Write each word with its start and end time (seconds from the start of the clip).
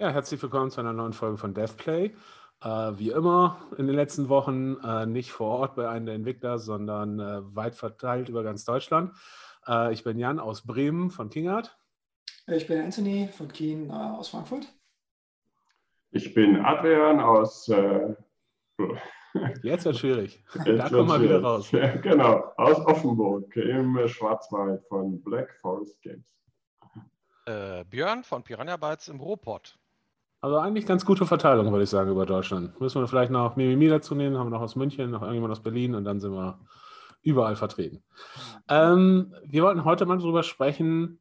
Ja, 0.00 0.10
herzlich 0.10 0.40
willkommen 0.40 0.70
zu 0.70 0.78
einer 0.78 0.92
neuen 0.92 1.12
Folge 1.12 1.38
von 1.38 1.54
DevPlay. 1.54 2.14
Äh, 2.62 2.68
wie 2.68 3.10
immer 3.10 3.58
in 3.78 3.88
den 3.88 3.96
letzten 3.96 4.28
Wochen 4.28 4.76
äh, 4.76 5.06
nicht 5.06 5.32
vor 5.32 5.58
Ort 5.58 5.74
bei 5.74 5.88
einem 5.88 6.06
der 6.06 6.14
Entwickler, 6.14 6.60
sondern 6.60 7.18
äh, 7.18 7.40
weit 7.56 7.74
verteilt 7.74 8.28
über 8.28 8.44
ganz 8.44 8.64
Deutschland. 8.64 9.12
Äh, 9.66 9.92
ich 9.92 10.04
bin 10.04 10.16
Jan 10.16 10.38
aus 10.38 10.64
Bremen 10.64 11.10
von 11.10 11.30
Kingart. 11.30 11.76
Ich 12.46 12.68
bin 12.68 12.80
Anthony 12.80 13.26
von 13.26 13.48
Keen 13.48 13.90
äh, 13.90 13.92
aus 13.92 14.28
Frankfurt. 14.28 14.72
Ich 16.12 16.32
bin 16.32 16.64
Adrian 16.64 17.18
aus. 17.18 17.68
Äh, 17.68 18.14
Jetzt 19.64 19.84
wird 19.84 19.96
schwierig. 19.96 20.44
Jetzt 20.64 20.78
da 20.78 20.88
kommen 20.90 21.08
wir 21.08 21.22
wieder 21.22 21.42
raus. 21.42 21.72
Ja, 21.72 21.96
genau, 21.96 22.52
aus 22.56 22.78
Offenburg 22.86 23.56
im 23.56 24.06
Schwarzwald 24.06 24.80
von 24.86 25.20
Black 25.24 25.58
Forest 25.60 26.00
Games. 26.02 26.36
Björn 27.88 28.24
von 28.24 28.44
Piranha 28.44 28.76
Bytes 28.76 29.08
im 29.08 29.20
Ruhrpott. 29.20 29.77
Also 30.40 30.56
eigentlich 30.58 30.86
ganz 30.86 31.04
gute 31.04 31.26
Verteilung, 31.26 31.70
würde 31.72 31.82
ich 31.82 31.90
sagen, 31.90 32.10
über 32.10 32.24
Deutschland. 32.24 32.80
Müssen 32.80 33.00
wir 33.00 33.08
vielleicht 33.08 33.32
noch 33.32 33.56
Mimimi 33.56 33.88
dazu 33.88 34.14
nehmen, 34.14 34.38
haben 34.38 34.46
wir 34.46 34.56
noch 34.56 34.60
aus 34.62 34.76
München, 34.76 35.10
noch 35.10 35.22
irgendjemand 35.22 35.50
aus 35.50 35.62
Berlin 35.62 35.96
und 35.96 36.04
dann 36.04 36.20
sind 36.20 36.32
wir 36.32 36.60
überall 37.22 37.56
vertreten. 37.56 38.04
Ähm, 38.68 39.34
wir 39.44 39.64
wollten 39.64 39.84
heute 39.84 40.06
mal 40.06 40.18
darüber 40.18 40.44
sprechen, 40.44 41.18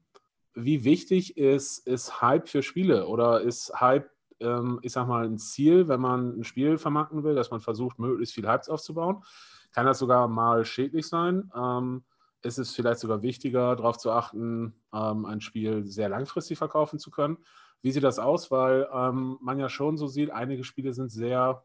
wie 0.54 0.84
wichtig 0.84 1.36
ist, 1.36 1.80
ist 1.88 2.22
Hype 2.22 2.48
für 2.48 2.62
Spiele 2.62 3.08
oder 3.08 3.42
ist 3.42 3.74
Hype, 3.80 4.10
ähm, 4.40 4.80
ich 4.84 4.92
sag 4.92 5.08
mal, 5.08 5.26
ein 5.26 5.40
Ziel, 5.40 5.88
wenn 5.88 6.00
man 6.00 6.40
ein 6.40 6.44
Spiel 6.44 6.78
vermarkten 6.78 7.24
will, 7.24 7.34
dass 7.34 7.50
man 7.50 7.60
versucht, 7.60 7.98
möglichst 7.98 8.36
viel 8.36 8.48
Hypes 8.48 8.70
aufzubauen? 8.70 9.24
Kann 9.72 9.88
das 9.88 9.98
sogar 9.98 10.28
mal 10.28 10.64
schädlich 10.64 11.08
sein? 11.08 11.52
Ähm, 11.56 12.04
ist 12.44 12.60
es 12.60 12.76
vielleicht 12.76 13.00
sogar 13.00 13.24
wichtiger, 13.24 13.76
darauf 13.76 13.98
zu 13.98 14.12
achten, 14.12 14.76
ähm, 14.94 15.26
ein 15.26 15.42
Spiel 15.42 15.86
sehr 15.86 16.10
langfristig 16.10 16.60
verkaufen 16.60 17.00
zu 17.00 17.10
können? 17.10 17.38
Wie 17.82 17.92
sieht 17.92 18.04
das 18.04 18.20
aus? 18.20 18.52
Weil 18.52 18.88
ähm, 18.94 19.38
man 19.42 19.60
ja 19.60 19.70
schon 19.70 19.98
so 19.98 20.08
sieht, 20.08 20.32
einige 20.32 20.64
Spiele 20.64 20.94
sind 20.94 21.10
sehr, 21.10 21.64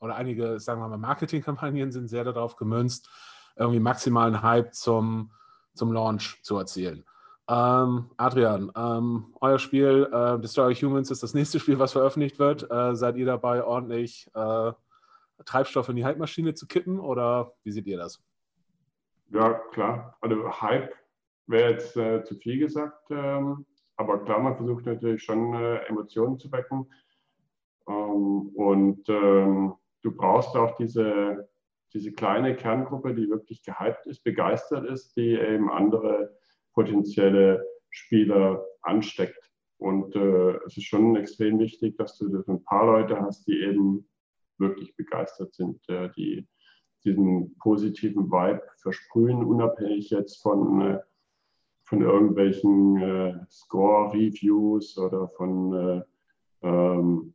oder 0.00 0.16
einige, 0.16 0.60
sagen 0.60 0.80
wir 0.80 0.88
mal, 0.88 0.98
Marketingkampagnen 0.98 1.92
sind 1.92 2.08
sehr 2.08 2.24
darauf 2.24 2.56
gemünzt, 2.56 3.08
irgendwie 3.56 3.80
maximalen 3.80 4.42
Hype 4.42 4.74
zum, 4.74 5.32
zum 5.74 5.92
Launch 5.92 6.40
zu 6.42 6.58
erzielen. 6.58 7.04
Ähm, 7.46 8.10
Adrian, 8.16 8.72
ähm, 8.74 9.34
euer 9.40 9.58
Spiel 9.58 10.08
äh, 10.10 10.40
Destroy 10.40 10.74
Humans 10.74 11.10
ist 11.10 11.22
das 11.22 11.34
nächste 11.34 11.60
Spiel, 11.60 11.78
was 11.78 11.92
veröffentlicht 11.92 12.38
wird. 12.38 12.70
Äh, 12.70 12.94
seid 12.94 13.16
ihr 13.16 13.26
dabei, 13.26 13.62
ordentlich 13.62 14.30
äh, 14.34 14.72
Treibstoff 15.44 15.88
in 15.90 15.96
die 15.96 16.04
Hype-Maschine 16.04 16.54
zu 16.54 16.66
kippen 16.66 16.98
oder 16.98 17.52
wie 17.62 17.72
seht 17.72 17.86
ihr 17.86 17.98
das? 17.98 18.22
Ja, 19.30 19.52
klar. 19.72 20.16
Also 20.20 20.60
Hype 20.62 20.94
wäre 21.46 21.72
jetzt 21.72 21.96
äh, 21.96 22.24
zu 22.24 22.34
viel 22.36 22.58
gesagt. 22.58 23.10
Ähm, 23.10 23.66
aber 23.96 24.24
klar, 24.24 24.40
man 24.40 24.56
versucht 24.56 24.86
natürlich 24.86 25.22
schon 25.22 25.54
äh, 25.54 25.76
Emotionen 25.86 26.38
zu 26.38 26.50
wecken. 26.50 26.90
Ähm, 27.88 28.50
und 28.54 29.08
ähm, 29.08 29.74
du 30.02 30.12
brauchst 30.12 30.56
auch 30.56 30.76
diese, 30.76 31.48
diese 31.92 32.12
kleine 32.12 32.56
Kerngruppe, 32.56 33.14
die 33.14 33.28
wirklich 33.28 33.62
gehypt 33.62 34.06
ist, 34.06 34.24
begeistert 34.24 34.86
ist, 34.86 35.16
die 35.16 35.32
eben 35.32 35.70
andere 35.70 36.36
potenzielle 36.72 37.64
Spieler 37.90 38.64
ansteckt. 38.82 39.50
Und 39.78 40.16
äh, 40.16 40.56
es 40.66 40.76
ist 40.76 40.84
schon 40.84 41.16
extrem 41.16 41.58
wichtig, 41.58 41.96
dass 41.96 42.16
du 42.18 42.28
das 42.28 42.48
ein 42.48 42.64
paar 42.64 42.86
Leute 42.86 43.20
hast, 43.20 43.46
die 43.46 43.60
eben 43.60 44.08
wirklich 44.58 44.96
begeistert 44.96 45.54
sind, 45.54 45.88
äh, 45.88 46.10
die 46.16 46.48
diesen 47.04 47.56
positiven 47.58 48.30
Vibe 48.30 48.62
versprühen, 48.78 49.44
unabhängig 49.44 50.10
jetzt 50.10 50.42
von 50.42 50.80
äh, 50.80 51.00
von 51.84 52.02
irgendwelchen 52.02 52.96
äh, 52.96 53.34
Score-Reviews 53.50 54.98
oder 54.98 55.28
von 55.28 55.72
äh, 55.74 56.02
ähm, 56.66 57.34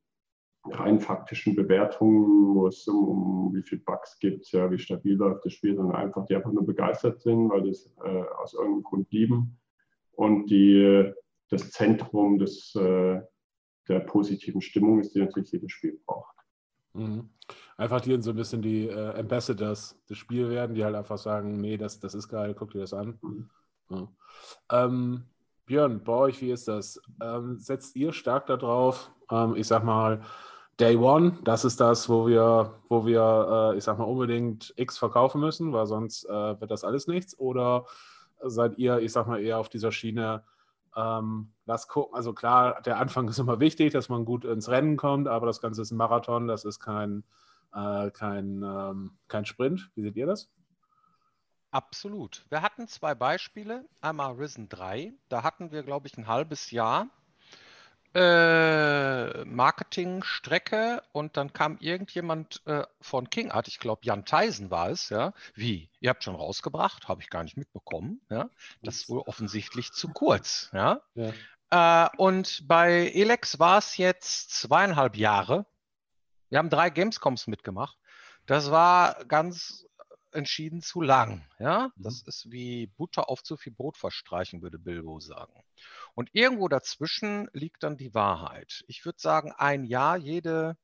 rein 0.65 0.99
faktischen 0.99 1.55
Bewertungen, 1.55 2.55
wo 2.55 2.67
es 2.67 2.87
um, 2.87 3.07
um 3.47 3.55
wie 3.55 3.63
viele 3.63 3.81
Bugs 3.81 4.19
gibt, 4.19 4.51
ja, 4.51 4.69
wie 4.69 4.79
stabil 4.79 5.15
läuft 5.15 5.45
das 5.45 5.53
Spiel, 5.53 5.75
sondern 5.75 5.95
einfach, 5.95 6.25
die 6.25 6.35
einfach 6.35 6.51
nur 6.51 6.65
begeistert 6.65 7.21
sind, 7.21 7.49
weil 7.49 7.67
das 7.67 7.91
äh, 8.03 8.23
aus 8.41 8.53
irgendeinem 8.53 8.83
Grund 8.83 9.11
lieben 9.11 9.57
und 10.13 10.47
die 10.47 11.11
das 11.49 11.71
Zentrum 11.71 12.37
des, 12.37 12.75
äh, 12.75 13.21
der 13.87 13.99
positiven 14.01 14.61
Stimmung 14.61 14.99
ist, 14.99 15.15
die 15.15 15.19
natürlich 15.19 15.51
jedes 15.51 15.71
Spiel 15.71 15.99
braucht. 16.05 16.35
Mhm. 16.93 17.29
Einfach 17.77 18.01
die 18.01 18.21
so 18.21 18.31
ein 18.31 18.35
bisschen 18.35 18.61
die 18.61 18.87
äh, 18.87 19.19
Ambassadors 19.19 19.99
des 20.07 20.17
Spiels 20.17 20.49
werden, 20.49 20.75
die 20.75 20.83
halt 20.83 20.95
einfach 20.95 21.17
sagen, 21.17 21.59
nee, 21.61 21.77
das, 21.77 21.99
das 21.99 22.13
ist 22.13 22.27
geil, 22.27 22.53
guck 22.57 22.71
dir 22.71 22.81
das 22.81 22.93
an. 22.93 23.17
Mhm. 23.21 23.49
Ja. 23.89 24.07
Ähm, 24.71 25.25
Björn, 25.65 26.03
bei 26.03 26.13
euch, 26.13 26.41
wie 26.41 26.51
ist 26.51 26.67
das? 26.67 26.99
Ähm, 27.21 27.59
setzt 27.59 27.95
ihr 27.95 28.11
stark 28.11 28.47
darauf, 28.47 29.11
ähm, 29.29 29.55
ich 29.55 29.67
sag 29.67 29.83
mal, 29.83 30.21
Day 30.79 30.95
One, 30.95 31.37
das 31.43 31.65
ist 31.65 31.79
das, 31.79 32.07
wo 32.07 32.25
wir, 32.25 32.73
wo 32.87 33.05
wir, 33.05 33.73
äh, 33.73 33.77
ich 33.77 33.83
sag 33.83 33.97
mal, 33.97 34.05
unbedingt 34.05 34.73
X 34.77 34.97
verkaufen 34.97 35.41
müssen, 35.41 35.73
weil 35.73 35.85
sonst 35.85 36.23
äh, 36.25 36.59
wird 36.59 36.71
das 36.71 36.83
alles 36.83 37.07
nichts? 37.07 37.37
Oder 37.37 37.85
seid 38.41 38.77
ihr, 38.77 38.99
ich 38.99 39.11
sag 39.11 39.27
mal, 39.27 39.41
eher 39.41 39.59
auf 39.59 39.69
dieser 39.69 39.91
Schiene, 39.91 40.43
ähm, 40.95 41.51
lass 41.65 41.87
gucken, 41.87 42.15
also 42.15 42.33
klar, 42.33 42.81
der 42.81 42.97
Anfang 42.97 43.27
ist 43.27 43.39
immer 43.39 43.59
wichtig, 43.59 43.93
dass 43.93 44.09
man 44.09 44.25
gut 44.25 44.45
ins 44.45 44.69
Rennen 44.69 44.97
kommt, 44.97 45.27
aber 45.27 45.45
das 45.45 45.61
Ganze 45.61 45.81
ist 45.81 45.91
ein 45.91 45.97
Marathon, 45.97 46.47
das 46.47 46.65
ist 46.65 46.79
kein, 46.79 47.23
äh, 47.73 48.09
kein, 48.11 48.63
ähm, 48.63 49.11
kein 49.27 49.45
Sprint. 49.45 49.91
Wie 49.95 50.01
seht 50.01 50.15
ihr 50.15 50.25
das? 50.25 50.49
Absolut. 51.71 52.45
Wir 52.49 52.61
hatten 52.61 52.87
zwei 52.87 53.13
Beispiele. 53.15 53.85
Einmal 54.01 54.33
Risen 54.33 54.69
3. 54.69 55.13
Da 55.29 55.43
hatten 55.43 55.71
wir, 55.71 55.83
glaube 55.83 56.07
ich, 56.07 56.17
ein 56.17 56.27
halbes 56.27 56.71
Jahr 56.71 57.07
äh, 58.13 59.45
Marketingstrecke 59.45 61.03
und 61.11 61.37
dann 61.37 61.53
kam 61.53 61.77
irgendjemand 61.79 62.61
äh, 62.65 62.83
von 63.01 63.29
King 63.29 63.51
Art, 63.51 63.67
ich 63.67 63.79
glaube 63.79 64.01
Jan 64.03 64.25
Theisen 64.25 64.71
war 64.71 64.89
es, 64.89 65.09
ja. 65.09 65.33
Wie? 65.53 65.89
Ihr 65.99 66.09
habt 66.09 66.23
schon 66.23 66.35
rausgebracht? 66.35 67.07
Habe 67.07 67.21
ich 67.21 67.29
gar 67.29 67.43
nicht 67.43 67.57
mitbekommen. 67.57 68.21
Ja? 68.29 68.49
Das 68.81 68.95
ist 68.95 69.09
wohl 69.09 69.19
offensichtlich 69.19 69.91
zu 69.91 70.09
kurz. 70.09 70.71
Ja. 70.73 71.01
ja. 71.13 72.05
Äh, 72.05 72.09
und 72.17 72.67
bei 72.67 73.11
Elex 73.13 73.59
war 73.59 73.77
es 73.77 73.97
jetzt 73.97 74.51
zweieinhalb 74.51 75.15
Jahre. 75.15 75.67
Wir 76.49 76.57
haben 76.57 76.71
drei 76.71 76.89
Gamescoms 76.89 77.45
mitgemacht. 77.45 77.97
Das 78.47 78.71
war 78.71 79.23
ganz 79.25 79.85
entschieden 80.31 80.81
zu 80.81 81.01
lang. 81.01 81.45
Ja, 81.59 81.91
mhm. 81.95 82.03
das 82.03 82.21
ist 82.21 82.51
wie 82.51 82.87
Butter 82.87 83.29
auf 83.29 83.43
zu 83.43 83.57
viel 83.57 83.73
Brot 83.73 83.97
verstreichen, 83.97 84.61
würde 84.61 84.79
Bilbo 84.79 85.19
sagen. 85.19 85.53
Und 86.15 86.29
irgendwo 86.33 86.67
dazwischen 86.67 87.49
liegt 87.53 87.83
dann 87.83 87.97
die 87.97 88.13
Wahrheit. 88.13 88.83
Ich 88.87 89.05
würde 89.05 89.19
sagen, 89.19 89.51
ein 89.51 89.83
Jahr 89.83 90.17
jede 90.17 90.77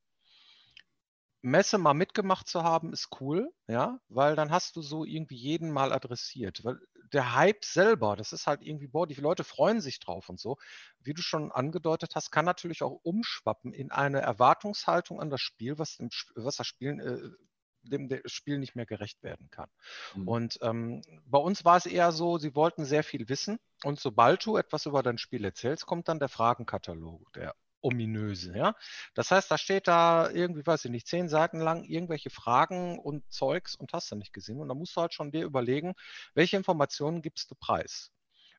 Messe 1.46 1.78
mal 1.78 1.94
mitgemacht 1.94 2.48
zu 2.48 2.64
haben, 2.64 2.92
ist 2.92 3.10
cool, 3.22 3.54
ja, 3.68 4.00
weil 4.10 4.36
dann 4.36 4.50
hast 4.50 4.76
du 4.76 4.82
so 4.82 5.06
irgendwie 5.06 5.36
jeden 5.36 5.72
mal 5.72 5.94
adressiert. 5.94 6.64
Weil 6.64 6.80
der 7.14 7.36
Hype 7.36 7.64
selber, 7.64 8.16
das 8.16 8.34
ist 8.34 8.48
halt 8.48 8.64
irgendwie, 8.64 8.88
boah, 8.88 9.06
die 9.06 9.14
Leute 9.14 9.44
freuen 9.44 9.80
sich 9.80 10.00
drauf 10.00 10.28
und 10.28 10.40
so. 10.40 10.58
Wie 11.00 11.14
du 11.14 11.22
schon 11.22 11.52
angedeutet 11.52 12.16
hast, 12.16 12.32
kann 12.32 12.46
natürlich 12.46 12.82
auch 12.82 13.00
umschwappen 13.04 13.74
in 13.74 13.92
eine 13.92 14.22
Erwartungshaltung 14.22 15.22
an 15.22 15.30
das 15.30 15.42
Spiel, 15.42 15.78
was, 15.78 16.00
was 16.36 16.56
das 16.56 16.66
Spiel 16.66 17.00
äh, 17.00 17.46
dem 17.86 18.10
Spiel 18.26 18.58
nicht 18.58 18.76
mehr 18.76 18.86
gerecht 18.86 19.24
werden 19.24 19.50
kann. 19.50 19.70
Mhm. 20.16 20.28
Und 20.28 20.60
ähm, 20.62 21.02
bei 21.26 21.38
uns 21.38 21.66
war 21.66 21.78
es 21.78 21.86
eher 21.86 22.12
so, 22.12 22.38
sie 22.38 22.56
wollten 22.56 22.86
sehr 22.86 23.04
viel 23.04 23.30
wissen 23.30 23.60
und 23.84 24.00
sobald 24.00 24.46
du 24.46 24.58
etwas 24.58 24.86
über 24.86 25.04
dein 25.04 25.18
Spiel 25.18 25.46
erzählst, 25.46 25.86
kommt 25.86 26.08
dann 26.08 26.20
der 26.20 26.30
Fragenkatalog, 26.30 27.32
der 27.34 27.56
ominöse, 27.86 28.58
ja. 28.58 28.76
Das 29.14 29.30
heißt, 29.30 29.50
da 29.52 29.58
steht 29.58 29.88
da 29.88 30.30
irgendwie, 30.32 30.66
weiß 30.66 30.86
ich 30.86 30.92
nicht, 30.92 31.08
zehn 31.08 31.30
Seiten 31.30 31.60
lang 31.60 31.84
irgendwelche 31.84 32.32
Fragen 32.32 32.98
und 32.98 33.32
Zeugs 33.32 33.76
und 33.76 33.94
hast 33.94 34.12
du 34.12 34.16
nicht 34.16 34.34
gesehen. 34.34 34.60
Und 34.60 34.70
da 34.70 34.74
musst 34.74 34.96
du 34.98 35.02
halt 35.02 35.14
schon 35.14 35.32
dir 35.32 35.44
überlegen, 35.44 35.94
welche 36.34 36.58
Informationen 36.58 37.22
gibst 37.22 37.52
du 37.52 37.56
preis. 37.56 38.12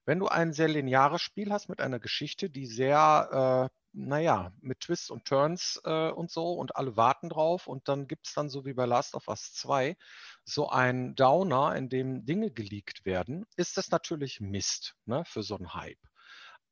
Wenn 0.04 0.20
du 0.20 0.28
ein 0.28 0.52
sehr 0.52 0.68
lineares 0.68 1.20
Spiel 1.20 1.52
hast 1.52 1.68
mit 1.68 1.80
einer 1.80 1.98
Geschichte, 1.98 2.48
die 2.48 2.66
sehr 2.66 3.70
äh, 3.72 3.76
naja, 3.96 4.52
mit 4.60 4.80
Twists 4.80 5.10
und 5.10 5.24
Turns 5.24 5.80
äh, 5.84 6.10
und 6.10 6.30
so 6.30 6.52
und 6.52 6.76
alle 6.76 6.96
warten 6.96 7.30
drauf 7.30 7.66
und 7.66 7.88
dann 7.88 8.06
gibt 8.06 8.26
es 8.26 8.34
dann 8.34 8.50
so 8.50 8.64
wie 8.66 8.74
bei 8.74 8.84
Last 8.84 9.14
of 9.14 9.28
Us 9.28 9.54
2 9.54 9.96
so 10.44 10.68
ein 10.68 11.14
Downer, 11.14 11.74
in 11.74 11.88
dem 11.88 12.24
Dinge 12.26 12.50
geleakt 12.50 13.04
werden, 13.04 13.46
ist 13.56 13.76
das 13.76 13.90
natürlich 13.90 14.40
Mist 14.40 14.94
ne, 15.06 15.24
für 15.24 15.42
so 15.42 15.56
einen 15.56 15.74
Hype. 15.74 15.98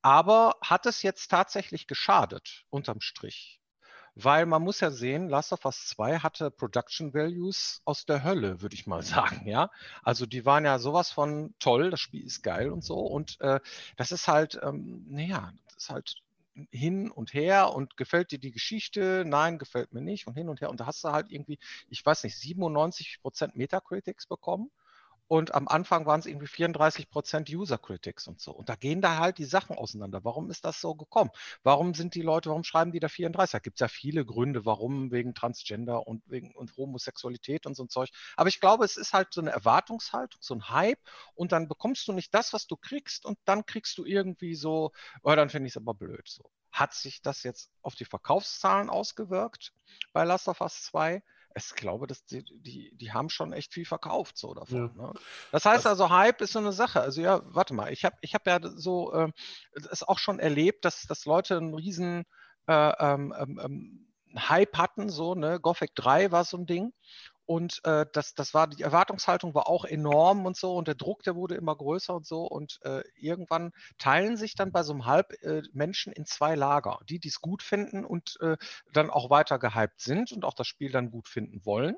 Aber 0.02 0.56
hat 0.60 0.84
es 0.84 1.02
jetzt 1.02 1.28
tatsächlich 1.30 1.86
geschadet, 1.86 2.64
unterm 2.68 3.00
Strich? 3.00 3.60
Weil 4.14 4.46
man 4.46 4.62
muss 4.62 4.80
ja 4.80 4.90
sehen, 4.90 5.28
Last 5.28 5.52
of 5.52 5.64
Us 5.64 5.88
2 5.88 6.18
hatte 6.18 6.50
Production 6.50 7.14
Values 7.14 7.80
aus 7.84 8.04
der 8.04 8.22
Hölle, 8.22 8.60
würde 8.60 8.74
ich 8.74 8.86
mal 8.86 9.02
sagen, 9.42 9.48
ja. 9.48 9.70
Also 10.02 10.26
die 10.26 10.44
waren 10.44 10.64
ja 10.64 10.78
sowas 10.78 11.10
von 11.10 11.54
toll, 11.58 11.90
das 11.90 12.00
Spiel 12.00 12.24
ist 12.24 12.42
geil 12.42 12.70
und 12.70 12.84
so. 12.84 12.98
Und 12.98 13.40
äh, 13.40 13.60
das 13.96 14.12
ist 14.12 14.28
halt, 14.28 14.60
ähm, 14.62 15.04
naja, 15.08 15.52
das 15.66 15.76
ist 15.84 15.90
halt 15.90 16.23
hin 16.70 17.10
und 17.10 17.34
her 17.34 17.72
und 17.74 17.96
gefällt 17.96 18.30
dir 18.30 18.38
die 18.38 18.52
Geschichte? 18.52 19.24
Nein, 19.26 19.58
gefällt 19.58 19.92
mir 19.92 20.02
nicht 20.02 20.26
und 20.26 20.34
hin 20.34 20.48
und 20.48 20.60
her. 20.60 20.70
Und 20.70 20.80
da 20.80 20.86
hast 20.86 21.04
du 21.04 21.08
halt 21.08 21.30
irgendwie, 21.30 21.58
ich 21.88 22.04
weiß 22.04 22.24
nicht, 22.24 22.36
97 22.36 23.20
Prozent 23.22 23.56
Metacritics 23.56 24.26
bekommen 24.26 24.70
und 25.26 25.54
am 25.54 25.68
Anfang 25.68 26.04
waren 26.06 26.20
es 26.20 26.26
irgendwie 26.26 26.46
34 26.46 27.08
Prozent 27.08 27.48
User 27.48 27.78
Critics 27.78 28.28
und 28.28 28.40
so. 28.40 28.52
Und 28.52 28.68
da 28.68 28.74
gehen 28.74 29.00
da 29.00 29.18
halt 29.18 29.38
die 29.38 29.46
Sachen 29.46 29.76
auseinander. 29.76 30.22
Warum 30.24 30.50
ist 30.50 30.64
das 30.64 30.80
so 30.80 30.94
gekommen? 30.94 31.30
Warum 31.62 31.94
sind 31.94 32.14
die 32.14 32.22
Leute, 32.22 32.50
warum 32.50 32.64
schreiben 32.64 32.92
die 32.92 33.00
da 33.00 33.08
34? 33.08 33.52
Da 33.52 33.58
gibt 33.58 33.76
es 33.76 33.80
ja 33.80 33.88
viele 33.88 34.24
Gründe, 34.26 34.66
warum, 34.66 35.10
wegen 35.12 35.34
Transgender 35.34 36.06
und 36.06 36.22
wegen 36.26 36.54
und 36.54 36.76
Homosexualität 36.76 37.66
und 37.66 37.74
so 37.74 37.84
ein 37.84 37.88
Zeug. 37.88 38.10
Aber 38.36 38.48
ich 38.48 38.60
glaube, 38.60 38.84
es 38.84 38.96
ist 38.96 39.14
halt 39.14 39.32
so 39.32 39.40
eine 39.40 39.50
Erwartungshaltung, 39.50 40.40
so 40.42 40.54
ein 40.54 40.68
Hype 40.68 41.00
und 41.34 41.52
dann 41.52 41.68
bekommst 41.68 42.06
du 42.06 42.12
nicht 42.12 42.34
das, 42.34 42.52
was 42.52 42.66
du 42.66 42.76
kriegst 42.76 43.24
und 43.24 43.38
dann 43.46 43.64
kriegst 43.64 43.96
du 43.98 44.04
irgendwie 44.04 44.54
so, 44.54 44.92
oh, 45.22 45.34
dann 45.34 45.48
finde 45.48 45.68
ich 45.68 45.72
es 45.72 45.76
aber 45.78 45.94
blöd 45.94 46.28
so. 46.28 46.50
Hat 46.70 46.92
sich 46.92 47.22
das 47.22 47.44
jetzt 47.44 47.70
auf 47.82 47.94
die 47.94 48.04
Verkaufszahlen 48.04 48.90
ausgewirkt 48.90 49.72
bei 50.12 50.24
Last 50.24 50.48
of 50.48 50.60
Us 50.60 50.82
2? 50.84 51.22
Ich 51.56 51.74
glaube, 51.74 52.06
dass 52.06 52.24
die, 52.24 52.44
die, 52.44 52.90
die 52.96 53.12
haben 53.12 53.30
schon 53.30 53.52
echt 53.52 53.72
viel 53.72 53.84
verkauft 53.84 54.36
so 54.36 54.54
davon. 54.54 54.92
Ja. 54.96 55.02
Ne? 55.06 55.12
Das 55.52 55.64
heißt 55.64 55.86
also, 55.86 56.10
Hype 56.10 56.40
ist 56.40 56.52
so 56.52 56.58
eine 56.58 56.72
Sache. 56.72 57.00
Also 57.00 57.20
ja, 57.20 57.42
warte 57.44 57.74
mal, 57.74 57.92
ich 57.92 58.04
habe 58.04 58.16
ich 58.22 58.34
hab 58.34 58.46
ja 58.46 58.58
so 58.62 59.12
äh, 59.12 59.30
es 59.90 60.02
auch 60.02 60.18
schon 60.18 60.40
erlebt, 60.40 60.84
dass, 60.84 61.02
dass 61.02 61.24
Leute 61.26 61.56
einen 61.56 61.74
riesen 61.74 62.24
äh, 62.66 62.92
ähm, 62.98 63.34
ähm, 63.38 63.60
ähm 63.62 64.00
Hype 64.36 64.76
hatten, 64.76 65.10
so, 65.10 65.36
ne? 65.36 65.60
Gothic 65.60 65.94
3 65.94 66.32
war 66.32 66.44
so 66.44 66.56
ein 66.56 66.66
Ding. 66.66 66.92
Und 67.46 67.84
äh, 67.84 68.06
das, 68.12 68.34
das 68.34 68.54
war, 68.54 68.68
die 68.68 68.82
Erwartungshaltung 68.82 69.54
war 69.54 69.68
auch 69.68 69.84
enorm 69.84 70.46
und 70.46 70.56
so 70.56 70.74
und 70.76 70.88
der 70.88 70.94
Druck, 70.94 71.22
der 71.24 71.36
wurde 71.36 71.56
immer 71.56 71.76
größer 71.76 72.14
und 72.14 72.26
so. 72.26 72.46
Und 72.46 72.78
äh, 72.82 73.02
irgendwann 73.16 73.72
teilen 73.98 74.36
sich 74.36 74.54
dann 74.54 74.72
bei 74.72 74.82
so 74.82 74.92
einem 74.92 75.04
Halb 75.04 75.32
äh, 75.42 75.62
Menschen 75.72 76.12
in 76.12 76.24
zwei 76.24 76.54
Lager. 76.54 77.00
Die, 77.08 77.18
die 77.18 77.28
es 77.28 77.40
gut 77.40 77.62
finden 77.62 78.04
und 78.04 78.38
äh, 78.40 78.56
dann 78.92 79.10
auch 79.10 79.28
weiter 79.28 79.58
gehypt 79.58 80.00
sind 80.00 80.32
und 80.32 80.44
auch 80.44 80.54
das 80.54 80.66
Spiel 80.66 80.90
dann 80.90 81.10
gut 81.10 81.28
finden 81.28 81.64
wollen. 81.66 81.96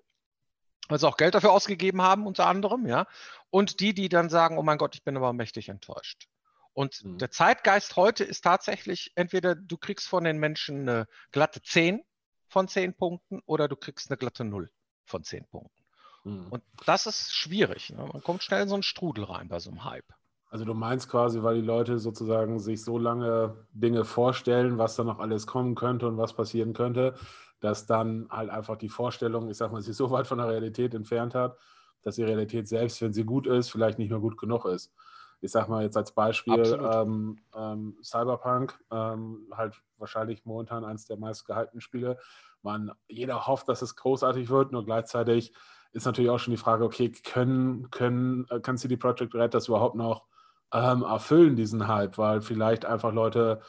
Also 0.88 1.08
auch 1.08 1.16
Geld 1.16 1.34
dafür 1.34 1.52
ausgegeben 1.52 2.02
haben, 2.02 2.26
unter 2.26 2.46
anderem, 2.46 2.86
ja. 2.86 3.06
Und 3.50 3.80
die, 3.80 3.94
die 3.94 4.08
dann 4.08 4.28
sagen, 4.28 4.58
oh 4.58 4.62
mein 4.62 4.78
Gott, 4.78 4.94
ich 4.96 5.04
bin 5.04 5.16
aber 5.16 5.32
mächtig 5.32 5.68
enttäuscht. 5.68 6.28
Und 6.72 7.04
mhm. 7.04 7.18
der 7.18 7.30
Zeitgeist 7.30 7.96
heute 7.96 8.24
ist 8.24 8.42
tatsächlich, 8.42 9.12
entweder 9.14 9.54
du 9.54 9.78
kriegst 9.78 10.08
von 10.08 10.24
den 10.24 10.38
Menschen 10.38 10.88
eine 10.88 11.06
glatte 11.30 11.62
10 11.62 12.02
von 12.48 12.68
10 12.68 12.94
Punkten 12.94 13.40
oder 13.46 13.68
du 13.68 13.76
kriegst 13.76 14.10
eine 14.10 14.16
glatte 14.16 14.44
0 14.44 14.70
von 15.06 15.22
zehn 15.22 15.46
Punkten. 15.46 15.82
Mhm. 16.24 16.48
Und 16.50 16.62
das 16.84 17.06
ist 17.06 17.32
schwierig. 17.32 17.90
Ne? 17.90 18.08
Man 18.12 18.22
kommt 18.22 18.42
schnell 18.42 18.62
in 18.62 18.68
so 18.68 18.74
einen 18.74 18.82
Strudel 18.82 19.24
rein 19.24 19.48
bei 19.48 19.60
so 19.60 19.70
einem 19.70 19.84
Hype. 19.84 20.12
Also 20.48 20.64
du 20.64 20.74
meinst 20.74 21.08
quasi, 21.08 21.42
weil 21.42 21.56
die 21.56 21.66
Leute 21.66 21.98
sozusagen 21.98 22.60
sich 22.60 22.82
so 22.82 22.98
lange 22.98 23.66
Dinge 23.72 24.04
vorstellen, 24.04 24.78
was 24.78 24.96
da 24.96 25.04
noch 25.04 25.18
alles 25.18 25.46
kommen 25.46 25.74
könnte 25.74 26.06
und 26.06 26.18
was 26.18 26.34
passieren 26.34 26.72
könnte, 26.72 27.14
dass 27.60 27.86
dann 27.86 28.28
halt 28.30 28.50
einfach 28.50 28.76
die 28.76 28.88
Vorstellung, 28.88 29.48
ich 29.50 29.56
sag 29.56 29.72
mal, 29.72 29.82
sich 29.82 29.96
so 29.96 30.10
weit 30.10 30.26
von 30.26 30.38
der 30.38 30.48
Realität 30.48 30.94
entfernt 30.94 31.34
hat, 31.34 31.58
dass 32.02 32.14
die 32.14 32.22
Realität 32.22 32.68
selbst, 32.68 33.02
wenn 33.02 33.12
sie 33.12 33.24
gut 33.24 33.46
ist, 33.46 33.70
vielleicht 33.70 33.98
nicht 33.98 34.10
mehr 34.10 34.20
gut 34.20 34.38
genug 34.38 34.66
ist. 34.66 34.92
Ich 35.40 35.50
sag 35.50 35.68
mal 35.68 35.82
jetzt 35.82 35.96
als 35.96 36.12
Beispiel 36.12 36.78
ähm, 36.80 37.38
ähm, 37.54 37.98
Cyberpunk, 38.02 38.78
ähm, 38.90 39.48
halt 39.52 39.74
wahrscheinlich 39.98 40.44
momentan 40.44 40.84
eines 40.84 41.06
der 41.06 41.18
meistgehaltenen 41.18 41.80
Spiele, 41.80 42.18
man, 42.66 42.92
jeder 43.08 43.46
hofft, 43.46 43.68
dass 43.68 43.80
es 43.80 43.96
großartig 43.96 44.50
wird, 44.50 44.72
nur 44.72 44.84
gleichzeitig 44.84 45.54
ist 45.92 46.04
natürlich 46.04 46.30
auch 46.30 46.38
schon 46.38 46.50
die 46.50 46.58
Frage, 46.58 46.84
okay, 46.84 47.10
können, 47.10 47.90
können, 47.90 48.46
äh, 48.50 48.60
kann 48.60 48.76
CD 48.76 48.96
Projekt 48.96 49.34
Red 49.34 49.54
das 49.54 49.68
überhaupt 49.68 49.94
noch 49.94 50.26
ähm, 50.72 51.02
erfüllen, 51.02 51.56
diesen 51.56 51.88
Hype, 51.88 52.18
weil 52.18 52.42
vielleicht 52.42 52.84
einfach 52.84 53.12
Leute 53.12 53.62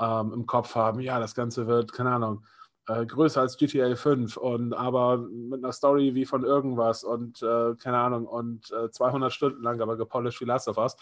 ähm, 0.00 0.32
im 0.32 0.46
Kopf 0.46 0.74
haben, 0.76 1.00
ja, 1.00 1.18
das 1.18 1.34
Ganze 1.34 1.66
wird, 1.66 1.92
keine 1.92 2.12
Ahnung, 2.12 2.44
äh, 2.86 3.04
größer 3.04 3.40
als 3.40 3.56
GTA 3.56 3.96
5 3.96 4.36
und 4.36 4.72
aber 4.72 5.18
mit 5.18 5.64
einer 5.64 5.72
Story 5.72 6.14
wie 6.14 6.24
von 6.24 6.44
irgendwas 6.44 7.02
und 7.02 7.42
äh, 7.42 7.74
keine 7.76 7.98
Ahnung 7.98 8.26
und 8.26 8.70
äh, 8.70 8.90
200 8.90 9.32
Stunden 9.32 9.62
lang 9.62 9.80
aber 9.80 9.96
gepolished 9.96 10.40
wie 10.40 10.44
Last 10.44 10.68
of 10.68 10.78
Us. 10.78 10.96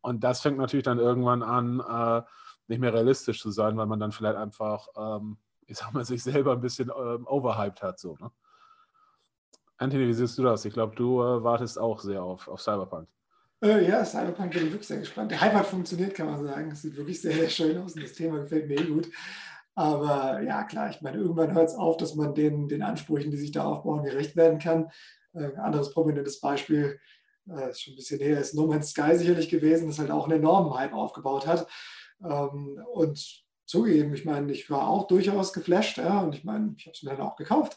Und 0.00 0.22
das 0.22 0.40
fängt 0.40 0.58
natürlich 0.58 0.84
dann 0.84 0.98
irgendwann 0.98 1.42
an, 1.42 1.80
äh, 1.80 2.22
nicht 2.68 2.80
mehr 2.80 2.92
realistisch 2.92 3.40
zu 3.40 3.50
sein, 3.50 3.76
weil 3.76 3.86
man 3.86 3.98
dann 3.98 4.12
vielleicht 4.12 4.36
einfach 4.36 4.88
ähm, 4.96 5.38
ich 5.68 5.76
sag 5.78 5.92
mal, 5.92 6.04
sich 6.04 6.22
selber 6.22 6.52
ein 6.52 6.60
bisschen 6.60 6.90
ähm, 6.90 7.26
overhyped 7.26 7.82
hat. 7.82 7.98
So, 7.98 8.16
ne? 8.18 8.30
Anthony, 9.76 10.08
wie 10.08 10.14
siehst 10.14 10.36
du 10.38 10.42
das? 10.42 10.64
Ich 10.64 10.72
glaube, 10.72 10.96
du 10.96 11.22
äh, 11.22 11.44
wartest 11.44 11.78
auch 11.78 12.00
sehr 12.00 12.22
auf, 12.22 12.48
auf 12.48 12.60
Cyberpunk. 12.60 13.08
Äh, 13.62 13.88
ja, 13.88 14.04
Cyberpunk 14.04 14.52
bin 14.52 14.66
ich 14.66 14.72
wirklich 14.72 14.88
sehr 14.88 14.98
gespannt. 14.98 15.30
Der 15.30 15.40
Hype 15.40 15.54
hat 15.54 15.66
funktioniert, 15.66 16.14
kann 16.14 16.26
man 16.26 16.44
sagen. 16.44 16.70
Es 16.72 16.82
sieht 16.82 16.96
wirklich 16.96 17.20
sehr, 17.20 17.34
sehr 17.34 17.48
schön 17.48 17.78
aus 17.78 17.94
und 17.94 18.02
das 18.02 18.14
Thema 18.14 18.40
gefällt 18.40 18.66
mir 18.66 18.80
eh 18.80 18.84
gut. 18.84 19.08
Aber 19.74 20.40
ja, 20.40 20.64
klar, 20.64 20.90
ich 20.90 21.02
meine, 21.02 21.18
irgendwann 21.18 21.54
hört 21.54 21.68
es 21.68 21.76
auf, 21.76 21.96
dass 21.98 22.16
man 22.16 22.34
den, 22.34 22.66
den 22.66 22.82
Ansprüchen, 22.82 23.30
die 23.30 23.36
sich 23.36 23.52
da 23.52 23.64
aufbauen, 23.64 24.02
gerecht 24.02 24.34
werden 24.34 24.58
kann. 24.58 24.90
Äh, 25.34 25.54
anderes 25.56 25.92
prominentes 25.92 26.40
Beispiel, 26.40 26.98
äh, 27.48 27.70
ist 27.70 27.82
schon 27.82 27.92
ein 27.92 27.96
bisschen 27.96 28.20
her, 28.20 28.40
ist 28.40 28.54
No 28.54 28.66
Man's 28.66 28.90
Sky 28.90 29.16
sicherlich 29.16 29.48
gewesen, 29.48 29.86
das 29.86 29.98
halt 29.98 30.10
auch 30.10 30.24
einen 30.24 30.40
enormen 30.40 30.74
Hype 30.74 30.94
aufgebaut 30.94 31.46
hat. 31.46 31.68
Ähm, 32.24 32.80
und 32.92 33.44
zugeben. 33.68 34.14
Ich 34.14 34.24
meine, 34.24 34.50
ich 34.50 34.70
war 34.70 34.88
auch 34.88 35.06
durchaus 35.06 35.52
geflasht, 35.52 35.98
ja, 35.98 36.20
und 36.20 36.34
ich 36.34 36.42
meine, 36.42 36.74
ich 36.76 36.86
habe 36.86 36.94
es 36.94 37.02
mir 37.02 37.10
dann 37.10 37.20
auch 37.20 37.36
gekauft 37.36 37.76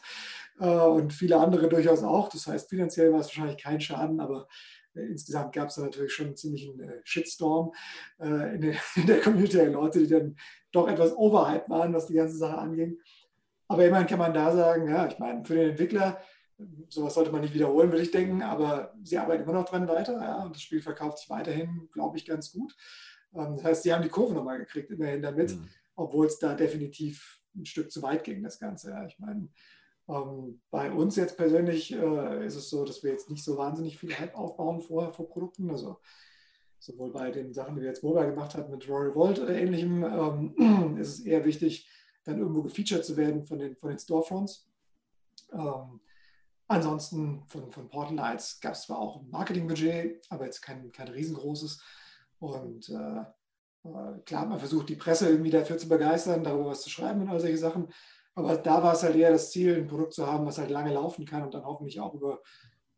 äh, 0.58 0.66
und 0.66 1.12
viele 1.12 1.38
andere 1.38 1.68
durchaus 1.68 2.02
auch. 2.02 2.30
Das 2.30 2.46
heißt, 2.46 2.70
finanziell 2.70 3.12
war 3.12 3.20
es 3.20 3.26
wahrscheinlich 3.26 3.62
kein 3.62 3.80
Schaden, 3.80 4.18
aber 4.18 4.48
äh, 4.94 5.02
insgesamt 5.02 5.52
gab 5.52 5.68
es 5.68 5.74
da 5.74 5.82
natürlich 5.82 6.12
schon 6.12 6.26
einen 6.26 6.36
ziemlichen 6.36 6.80
äh, 6.80 7.00
Shitstorm 7.04 7.72
äh, 8.18 8.54
in, 8.54 8.62
der, 8.62 8.74
in, 8.96 9.06
der, 9.06 9.20
Community 9.20 9.58
der 9.58 9.70
Leute, 9.70 9.98
die 10.00 10.08
dann 10.08 10.36
doch 10.72 10.88
etwas 10.88 11.14
overhyped 11.14 11.68
waren, 11.68 11.92
was 11.92 12.06
die 12.06 12.14
ganze 12.14 12.38
Sache 12.38 12.56
anging. 12.56 12.98
Aber 13.68 13.84
immerhin 13.84 14.06
kann 14.06 14.18
man 14.18 14.34
da 14.34 14.54
sagen, 14.54 14.88
ja, 14.88 15.06
ich 15.06 15.18
meine, 15.18 15.44
für 15.44 15.54
den 15.54 15.70
Entwickler, 15.70 16.22
sowas 16.88 17.14
sollte 17.14 17.32
man 17.32 17.42
nicht 17.42 17.54
wiederholen, 17.54 17.90
würde 17.90 18.02
ich 18.02 18.10
denken, 18.10 18.42
aber 18.42 18.94
sie 19.02 19.18
arbeiten 19.18 19.42
immer 19.42 19.52
noch 19.52 19.64
dran 19.64 19.88
weiter, 19.88 20.14
ja, 20.14 20.42
und 20.42 20.54
das 20.54 20.62
Spiel 20.62 20.80
verkauft 20.80 21.18
sich 21.18 21.28
weiterhin, 21.28 21.88
glaube 21.92 22.16
ich, 22.16 22.24
ganz 22.24 22.52
gut. 22.52 22.74
Ähm, 23.34 23.56
das 23.56 23.64
heißt, 23.64 23.82
sie 23.82 23.92
haben 23.92 24.02
die 24.02 24.08
Kurve 24.08 24.32
nochmal 24.32 24.58
gekriegt, 24.58 24.90
immerhin 24.90 25.20
damit. 25.20 25.52
Mhm 25.52 25.68
obwohl 25.96 26.26
es 26.26 26.38
da 26.38 26.54
definitiv 26.54 27.42
ein 27.54 27.66
Stück 27.66 27.90
zu 27.90 28.02
weit 28.02 28.24
ging, 28.24 28.42
das 28.42 28.58
Ganze. 28.58 28.90
Ja. 28.90 29.06
Ich 29.06 29.18
meine, 29.18 29.48
ähm, 30.08 30.60
bei 30.70 30.90
uns 30.90 31.16
jetzt 31.16 31.36
persönlich 31.36 31.92
äh, 31.92 32.46
ist 32.46 32.56
es 32.56 32.70
so, 32.70 32.84
dass 32.84 33.02
wir 33.02 33.10
jetzt 33.10 33.30
nicht 33.30 33.44
so 33.44 33.56
wahnsinnig 33.56 33.98
viel 33.98 34.16
Hype 34.18 34.34
aufbauen 34.34 34.80
vor, 34.80 35.12
vor 35.12 35.28
Produkten. 35.28 35.70
Also 35.70 35.98
sowohl 36.78 37.12
bei 37.12 37.30
den 37.30 37.52
Sachen, 37.52 37.76
die 37.76 37.82
wir 37.82 37.88
jetzt 37.88 38.02
Mobile 38.02 38.30
gemacht 38.30 38.54
haben 38.54 38.70
mit 38.70 38.88
Rory 38.88 39.14
Volt 39.14 39.38
oder 39.38 39.54
ähnlichem, 39.54 40.02
ähm, 40.04 40.96
ist 40.98 41.18
es 41.18 41.20
eher 41.20 41.44
wichtig, 41.44 41.88
dann 42.24 42.38
irgendwo 42.38 42.62
gefeatured 42.62 43.04
zu 43.04 43.16
werden 43.16 43.44
von 43.46 43.58
den, 43.58 43.76
von 43.76 43.90
den 43.90 43.98
Storefronts. 43.98 44.68
Ähm, 45.52 46.00
ansonsten 46.66 47.44
von, 47.46 47.70
von 47.70 47.88
Portal 47.88 48.16
Lights 48.16 48.60
gab 48.60 48.72
es 48.72 48.82
zwar 48.82 48.98
auch 48.98 49.20
ein 49.20 49.30
Marketingbudget, 49.30 50.26
aber 50.30 50.46
jetzt 50.46 50.62
kein, 50.62 50.90
kein 50.92 51.08
riesengroßes. 51.08 51.82
Und 52.40 52.88
äh, 52.88 53.24
klar, 54.24 54.46
man 54.46 54.58
versucht 54.58 54.88
die 54.88 54.96
Presse 54.96 55.28
irgendwie 55.28 55.50
dafür 55.50 55.78
zu 55.78 55.88
begeistern, 55.88 56.44
darüber 56.44 56.70
was 56.70 56.82
zu 56.82 56.90
schreiben 56.90 57.22
und 57.22 57.28
all 57.28 57.40
solche 57.40 57.58
Sachen. 57.58 57.88
Aber 58.34 58.56
da 58.56 58.82
war 58.82 58.94
es 58.94 59.02
halt 59.02 59.16
eher 59.16 59.30
das 59.30 59.50
Ziel, 59.50 59.76
ein 59.76 59.86
Produkt 59.86 60.14
zu 60.14 60.26
haben, 60.26 60.46
was 60.46 60.58
halt 60.58 60.70
lange 60.70 60.92
laufen 60.92 61.26
kann 61.26 61.42
und 61.42 61.52
dann 61.54 61.64
hoffentlich 61.64 62.00
auch 62.00 62.14
über 62.14 62.40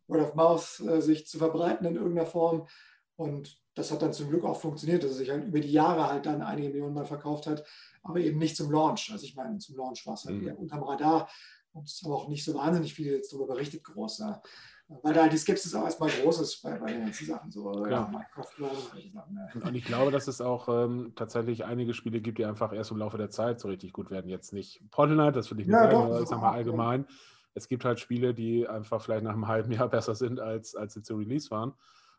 Word 0.07 0.23
of 0.23 0.35
Mouth 0.35 0.81
äh, 0.87 1.00
sich 1.00 1.26
zu 1.26 1.38
verbreiten 1.38 1.87
in 1.87 1.97
irgendeiner 1.97 2.26
Form. 2.26 2.69
Und 3.17 3.59
das 3.75 3.91
hat 3.91 4.03
dann 4.03 4.12
zum 4.12 4.29
Glück 4.29 4.45
auch 4.45 4.61
funktioniert, 4.61 5.03
dass 5.03 5.12
es 5.12 5.19
sich 5.19 5.31
halt 5.31 5.45
über 5.45 5.61
die 5.61 5.73
Jahre 5.73 6.09
halt 6.09 6.26
dann 6.26 6.43
einige 6.43 6.69
Millionen 6.69 6.95
Mal 6.95 7.07
verkauft 7.07 7.47
hat, 7.47 7.64
aber 8.03 8.21
eben 8.21 8.38
nicht 8.38 8.57
zum 8.57 8.71
Launch. 8.71 9.11
Also 9.11 9.25
ich 9.25 9.35
meine, 9.35 9.59
zum 9.59 9.76
Launch 9.76 10.07
war 10.07 10.14
es 10.14 10.25
halt 10.25 10.37
mhm. 10.37 10.49
eher 10.49 10.59
unterm 10.59 10.83
Radar 10.83 11.29
und 11.73 11.88
es 11.88 12.03
haben 12.05 12.12
auch 12.12 12.29
nicht 12.29 12.45
so 12.45 12.55
wahnsinnig 12.55 12.95
viel 12.95 13.07
jetzt 13.07 13.33
darüber 13.33 13.55
berichtet 13.55 13.83
groß. 13.83 14.19
Ja 14.19 14.43
weil 14.88 15.14
da 15.14 15.29
die 15.29 15.37
Skepsis 15.38 15.75
auch 15.75 15.85
erstmal 15.85 16.11
groß 16.11 16.41
ist 16.41 16.62
bei, 16.62 16.79
bei 16.79 16.93
den 16.93 17.05
ganzen 17.05 17.26
Sachen. 17.26 17.50
So, 17.50 17.87
ja, 17.87 18.07
Minecraft 18.07 19.64
und, 19.67 19.75
ich 19.75 19.85
glaube, 19.85 20.11
dass 20.11 20.29
es 20.29 20.41
auch 20.41 20.69
ähm, 20.69 21.12
tatsächlich 21.17 21.64
einige 21.64 21.95
Spiele 21.95 22.21
gibt, 22.21 22.38
die 22.38 22.45
einfach 22.45 22.73
erst 22.73 22.91
im 22.91 22.99
Laufe 22.99 23.17
der 23.17 23.31
Zeit 23.31 23.61
so 23.61 23.69
richtig 23.69 23.93
gut 23.93 24.11
werden. 24.11 24.29
Jetzt 24.29 24.53
nicht 24.53 24.83
Portal 24.91 25.33
das 25.33 25.50
will 25.50 25.61
ich 25.61 25.67
nicht 25.67 25.75
ja, 25.75 25.85
sagen, 25.85 25.97
aber 25.97 26.21
ich 26.21 26.29
sag 26.29 26.41
mal 26.41 26.53
allgemein. 26.53 27.03
Ja. 27.09 27.14
Es 27.55 27.69
gibt 27.69 27.85
halt 27.85 28.00
Spiele, 28.00 28.35
die 28.35 28.69
einfach 28.69 29.00
vielleicht 29.00 29.25
nach 29.25 29.33
einem 29.33 29.49
halben 29.49 29.73
Jahr 29.73 29.88
besser 29.91 30.14
sind, 30.14 30.38
als, 30.41 30.75
als 30.75 30.95
sie 30.95 31.03
zu 31.03 31.17
Release 31.17 31.50
waren. 31.50 31.73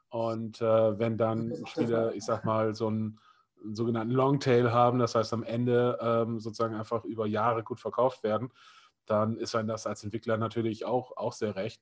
Und 0.10 0.62
äh, 0.62 0.98
wenn 1.00 1.17
dann 1.17 1.53
Spiele, 1.65 2.13
ich 2.15 2.24
sag 2.24 2.45
mal, 2.45 2.74
so 2.74 2.88
einen, 2.88 3.19
einen 3.63 3.75
sogenannten 3.75 4.13
Longtail 4.13 4.72
haben, 4.72 4.98
das 4.98 5.13
heißt 5.13 5.34
am 5.34 5.43
Ende 5.43 6.00
ähm, 6.01 6.39
sozusagen 6.39 6.75
einfach 6.75 7.03
über 7.03 7.27
Jahre 7.27 7.63
gut 7.63 7.79
verkauft 7.79 8.24
werden, 8.24 8.51
dann 9.05 9.38
ist 9.38 9.55
einem 9.55 9.67
das 9.67 9.86
als 9.86 10.03
Entwickler 10.03 10.38
natürlich 10.38 10.86
auch, 10.86 11.15
auch 11.17 11.34
sehr 11.34 11.55
recht. 11.55 11.81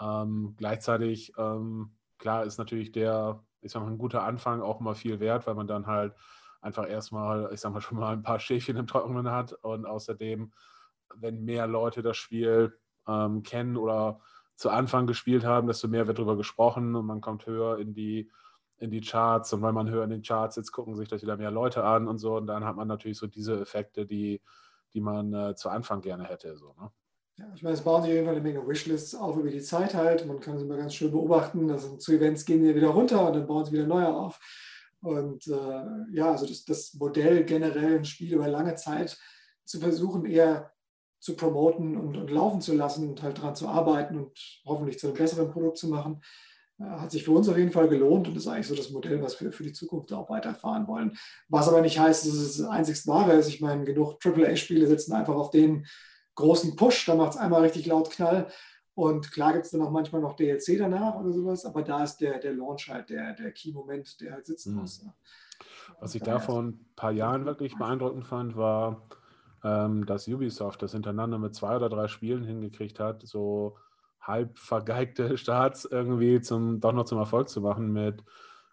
Ähm, 0.00 0.54
gleichzeitig, 0.56 1.32
ähm, 1.38 1.96
klar, 2.18 2.44
ist 2.44 2.58
natürlich 2.58 2.92
der, 2.92 3.44
ich 3.60 3.72
sag 3.72 3.82
mal, 3.82 3.90
ein 3.90 3.98
guter 3.98 4.22
Anfang 4.22 4.60
auch 4.60 4.80
mal 4.80 4.94
viel 4.94 5.20
wert, 5.20 5.46
weil 5.46 5.54
man 5.54 5.66
dann 5.66 5.86
halt 5.86 6.14
einfach 6.60 6.88
erstmal, 6.88 7.50
ich 7.52 7.60
sag 7.60 7.72
mal, 7.72 7.80
schon 7.82 7.98
mal 7.98 8.12
ein 8.12 8.22
paar 8.22 8.40
Schäfchen 8.40 8.76
im 8.76 8.86
Trockenen 8.86 9.30
hat 9.30 9.52
und 9.52 9.86
außerdem, 9.86 10.52
wenn 11.14 11.44
mehr 11.44 11.66
Leute 11.66 12.02
das 12.02 12.16
Spiel 12.16 12.78
ähm, 13.06 13.42
kennen 13.42 13.76
oder 13.76 14.20
zu 14.54 14.70
Anfang 14.70 15.06
gespielt 15.06 15.44
haben, 15.44 15.68
desto 15.68 15.88
mehr 15.88 16.06
wird 16.06 16.18
darüber 16.18 16.36
gesprochen 16.36 16.94
und 16.96 17.06
man 17.06 17.20
kommt 17.20 17.46
höher 17.46 17.78
in 17.78 17.94
die, 17.94 18.30
in 18.78 18.90
die 18.90 19.00
Charts 19.00 19.52
und 19.52 19.62
weil 19.62 19.72
man 19.72 19.88
höher 19.88 20.04
in 20.04 20.10
den 20.10 20.22
Charts 20.22 20.56
sitzt, 20.56 20.72
gucken 20.72 20.96
sich 20.96 21.08
das 21.08 21.22
wieder 21.22 21.36
mehr 21.36 21.50
Leute 21.50 21.84
an 21.84 22.08
und 22.08 22.18
so 22.18 22.36
und 22.36 22.46
dann 22.46 22.64
hat 22.64 22.76
man 22.76 22.88
natürlich 22.88 23.18
so 23.18 23.26
diese 23.26 23.60
Effekte, 23.60 24.04
die, 24.04 24.42
die 24.94 25.00
man 25.00 25.32
äh, 25.32 25.54
zu 25.54 25.68
Anfang 25.70 26.00
gerne 26.00 26.24
hätte. 26.24 26.56
So, 26.56 26.74
ne? 26.74 26.90
Ja, 27.38 27.44
ich 27.54 27.62
meine, 27.62 27.74
es 27.74 27.82
bauen 27.82 28.02
sich 28.02 28.10
auf 28.10 28.14
jeden 28.16 28.26
Fall 28.26 28.34
eine 28.34 28.42
Menge 28.42 28.66
Wishlists 28.66 29.14
auf 29.14 29.36
über 29.36 29.50
die 29.50 29.62
Zeit 29.62 29.94
halt. 29.94 30.26
Man 30.26 30.40
kann 30.40 30.56
es 30.56 30.62
immer 30.62 30.76
ganz 30.76 30.94
schön 30.94 31.12
beobachten. 31.12 31.70
Also 31.70 31.96
zu 31.96 32.12
Events 32.12 32.44
gehen 32.44 32.64
die 32.64 32.74
wieder 32.74 32.88
runter 32.88 33.28
und 33.28 33.34
dann 33.34 33.46
bauen 33.46 33.64
sie 33.64 33.72
wieder 33.72 33.86
neue 33.86 34.12
auf. 34.12 34.40
Und 35.00 35.46
äh, 35.46 35.84
ja, 36.10 36.32
also 36.32 36.46
das, 36.46 36.64
das 36.64 36.94
Modell 36.94 37.44
generell 37.44 37.98
ein 37.98 38.04
Spiel 38.04 38.34
über 38.34 38.48
lange 38.48 38.74
Zeit 38.74 39.16
zu 39.64 39.78
versuchen, 39.78 40.26
eher 40.26 40.72
zu 41.20 41.36
promoten 41.36 41.96
und, 41.96 42.16
und 42.16 42.28
laufen 42.28 42.60
zu 42.60 42.74
lassen 42.74 43.08
und 43.08 43.22
halt 43.22 43.38
daran 43.38 43.54
zu 43.54 43.68
arbeiten 43.68 44.18
und 44.18 44.60
hoffentlich 44.66 44.98
zu 44.98 45.06
einem 45.06 45.16
besseren 45.16 45.52
Produkt 45.52 45.78
zu 45.78 45.86
machen, 45.86 46.20
äh, 46.80 46.84
hat 46.84 47.12
sich 47.12 47.22
für 47.22 47.30
uns 47.30 47.48
auf 47.48 47.56
jeden 47.56 47.70
Fall 47.70 47.88
gelohnt 47.88 48.26
und 48.26 48.36
ist 48.36 48.48
eigentlich 48.48 48.66
so 48.66 48.74
das 48.74 48.90
Modell, 48.90 49.22
was 49.22 49.40
wir 49.40 49.52
für 49.52 49.62
die 49.62 49.72
Zukunft 49.72 50.12
auch 50.12 50.28
weiterfahren 50.28 50.88
wollen. 50.88 51.16
Was 51.48 51.68
aber 51.68 51.82
nicht 51.82 52.00
heißt, 52.00 52.26
dass 52.26 52.34
es 52.34 52.56
das 52.56 52.66
einzig 52.66 53.06
wahre 53.06 53.34
ist. 53.34 53.46
Ich 53.46 53.60
meine, 53.60 53.84
genug 53.84 54.18
AAA-Spiele 54.24 54.88
sitzen 54.88 55.12
einfach 55.12 55.36
auf 55.36 55.50
den 55.50 55.86
großen 56.38 56.76
Push, 56.76 57.04
da 57.06 57.16
macht 57.16 57.32
es 57.32 57.36
einmal 57.36 57.62
richtig 57.62 57.86
laut 57.86 58.10
Knall. 58.10 58.46
Und 58.94 59.30
klar 59.32 59.52
gibt 59.52 59.64
es 59.64 59.70
dann 59.72 59.82
auch 59.82 59.90
manchmal 59.90 60.20
noch 60.20 60.34
DLC 60.34 60.78
danach 60.78 61.16
oder 61.16 61.32
sowas, 61.32 61.64
aber 61.64 61.82
da 61.82 62.02
ist 62.02 62.18
der, 62.18 62.38
der 62.38 62.54
Launch 62.54 62.88
halt 62.88 63.10
der, 63.10 63.32
der 63.34 63.52
Key-Moment, 63.52 64.20
der 64.20 64.32
halt 64.32 64.46
sitzen 64.46 64.74
mhm. 64.74 64.80
muss. 64.80 65.04
Was 66.00 66.14
ich 66.14 66.22
da 66.22 66.38
vor 66.38 66.62
ein 66.62 66.86
paar 66.96 67.12
Jahren 67.12 67.44
wirklich 67.44 67.76
beeindruckend 67.76 68.24
fand, 68.24 68.56
war, 68.56 69.08
ähm, 69.64 70.06
dass 70.06 70.28
Ubisoft 70.28 70.82
das 70.82 70.92
hintereinander 70.92 71.38
mit 71.38 71.54
zwei 71.54 71.76
oder 71.76 71.88
drei 71.88 72.06
Spielen 72.06 72.44
hingekriegt 72.44 73.00
hat, 73.00 73.26
so 73.26 73.76
halb 74.20 74.58
vergeigte 74.58 75.36
Starts 75.38 75.84
irgendwie 75.84 76.40
zum, 76.40 76.80
doch 76.80 76.92
noch 76.92 77.04
zum 77.04 77.18
Erfolg 77.18 77.48
zu 77.48 77.60
machen 77.60 77.92
mit, 77.92 78.22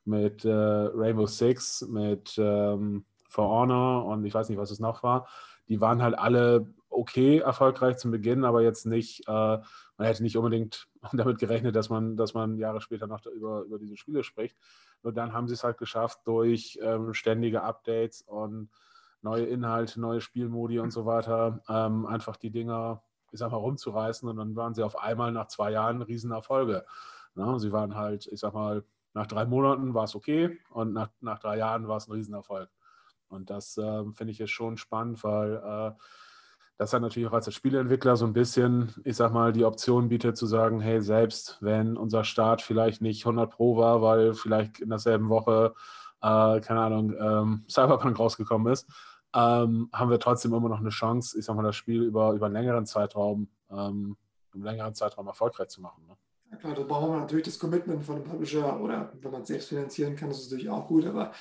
mit 0.06 0.46
äh, 0.46 0.52
Rainbow 0.52 1.26
Six, 1.26 1.88
mit 1.88 2.36
ähm, 2.38 3.06
For 3.28 3.50
Honor 3.50 4.06
und 4.06 4.24
ich 4.26 4.34
weiß 4.34 4.50
nicht, 4.50 4.60
was 4.60 4.72
es 4.72 4.80
noch 4.80 5.02
war. 5.02 5.28
Die 5.68 5.82
waren 5.82 6.04
halt 6.04 6.18
alle 6.18 6.75
okay 6.96 7.40
erfolgreich 7.40 7.98
zum 7.98 8.12
Beginn, 8.12 8.46
aber 8.46 8.62
jetzt 8.62 8.86
nicht, 8.86 9.28
äh, 9.28 9.32
man 9.32 10.08
hätte 10.08 10.24
nicht 10.24 10.38
unbedingt 10.38 10.88
damit 11.14 11.40
gerechnet, 11.40 11.76
dass 11.76 11.90
man, 11.90 12.18
dass 12.18 12.34
man 12.34 12.58
Jahre 12.58 12.82
später 12.82 13.08
noch 13.08 13.26
über, 13.26 13.62
über 13.62 13.80
diese 13.80 13.98
Spiele 13.98 14.24
spricht. 14.24 14.58
Nur 15.04 15.14
dann 15.14 15.34
haben 15.34 15.48
sie 15.48 15.54
es 15.54 15.64
halt 15.64 15.78
geschafft, 15.78 16.20
durch 16.26 16.80
ähm, 16.82 17.14
ständige 17.14 17.64
Updates 17.64 18.22
und 18.22 18.70
neue 19.22 19.46
Inhalte, 19.46 20.00
neue 20.00 20.22
Spielmodi 20.22 20.80
und 20.80 20.92
so 20.92 21.06
weiter, 21.06 21.62
ähm, 21.68 22.06
einfach 22.06 22.38
die 22.38 22.52
Dinger, 22.52 23.04
ich 23.32 23.40
sag 23.40 23.52
mal, 23.52 23.58
rumzureißen 23.58 24.28
und 24.30 24.38
dann 24.38 24.56
waren 24.56 24.74
sie 24.74 24.84
auf 24.84 24.98
einmal 24.98 25.32
nach 25.32 25.48
zwei 25.48 25.72
Jahren 25.72 26.02
Riesenerfolge. 26.02 26.86
Na, 27.34 27.60
sie 27.60 27.72
waren 27.72 27.96
halt, 27.96 28.28
ich 28.28 28.40
sag 28.40 28.54
mal, 28.54 28.84
nach 29.14 29.28
drei 29.28 29.46
Monaten 29.46 29.94
war 29.94 30.06
es 30.06 30.16
okay 30.16 30.60
und 30.70 30.94
nach, 30.94 31.10
nach 31.22 31.40
drei 31.40 31.58
Jahren 31.58 31.88
war 31.88 31.98
es 31.98 32.08
ein 32.08 32.14
Riesenerfolg. 32.14 32.70
Und 33.28 33.50
das 33.50 33.78
äh, 33.78 34.04
finde 34.14 34.32
ich 34.32 34.38
jetzt 34.38 34.52
schon 34.52 34.78
spannend, 34.78 35.24
weil 35.24 35.56
äh, 35.56 35.92
das 36.78 36.92
hat 36.92 37.02
natürlich 37.02 37.30
auch 37.30 37.34
als 37.34 37.54
Spieleentwickler 37.54 38.18
so 38.18 38.26
ein 38.26 38.34
bisschen, 38.34 38.94
ich 39.06 39.16
sag 39.16 39.32
mal, 39.32 39.54
die 39.54 39.64
Option 39.64 40.10
bietet 40.10 40.36
zu 40.36 40.46
sagen, 40.46 40.82
hey, 40.82 41.02
selbst 41.02 41.58
wenn 41.62 41.96
unser 41.96 42.24
Start 42.24 42.62
vielleicht 42.62 43.02
nicht 43.02 43.26
100 43.26 43.50
Pro 43.50 43.78
war, 43.78 44.02
weil 44.02 44.34
vielleicht 44.34 44.80
in 44.80 44.90
derselben 44.90 45.30
Woche, 45.30 45.74
äh, 46.22 46.60
keine 46.60 46.82
Ahnung, 46.82 47.14
ähm, 47.18 47.66
Cyberpunk 47.70 48.20
rausgekommen 48.20 48.72
ist, 48.74 48.88
ähm, 49.34 49.90
haben 49.94 50.10
wir 50.10 50.20
trotzdem 50.20 50.54
immer 50.54 50.70
noch 50.70 50.80
eine 50.80 50.90
Chance, 50.90 51.38
ich 51.40 51.46
sag 51.46 51.56
mal, 51.56 51.64
das 51.64 51.76
Spiel 51.76 52.04
über, 52.04 52.34
über 52.34 52.48
einen 52.48 52.56
längeren 52.56 52.86
Zeitraum, 52.86 53.48
ähm, 53.70 54.18
einen 54.54 54.64
längeren 54.64 54.96
Zeitraum 54.96 55.28
erfolgreich 55.28 55.70
zu 55.70 55.82
machen. 55.82 56.06
Ne? 56.08 56.16
Ja 56.52 56.58
klar, 56.58 56.74
da 56.74 56.84
brauchen 56.84 57.12
wir 57.12 57.20
natürlich 57.20 57.46
das 57.46 57.60
Commitment 57.60 58.04
von 58.04 58.16
einem 58.16 58.26
Publisher 58.26 58.80
oder 58.80 59.14
wenn 59.22 59.32
man 59.32 59.42
es 59.42 59.48
selbst 59.48 59.70
finanzieren 59.70 60.16
kann, 60.16 60.30
ist 60.30 60.40
es 60.40 60.52
natürlich 60.52 60.70
auch 60.70 60.88
gut, 60.88 61.06
aber 61.06 61.32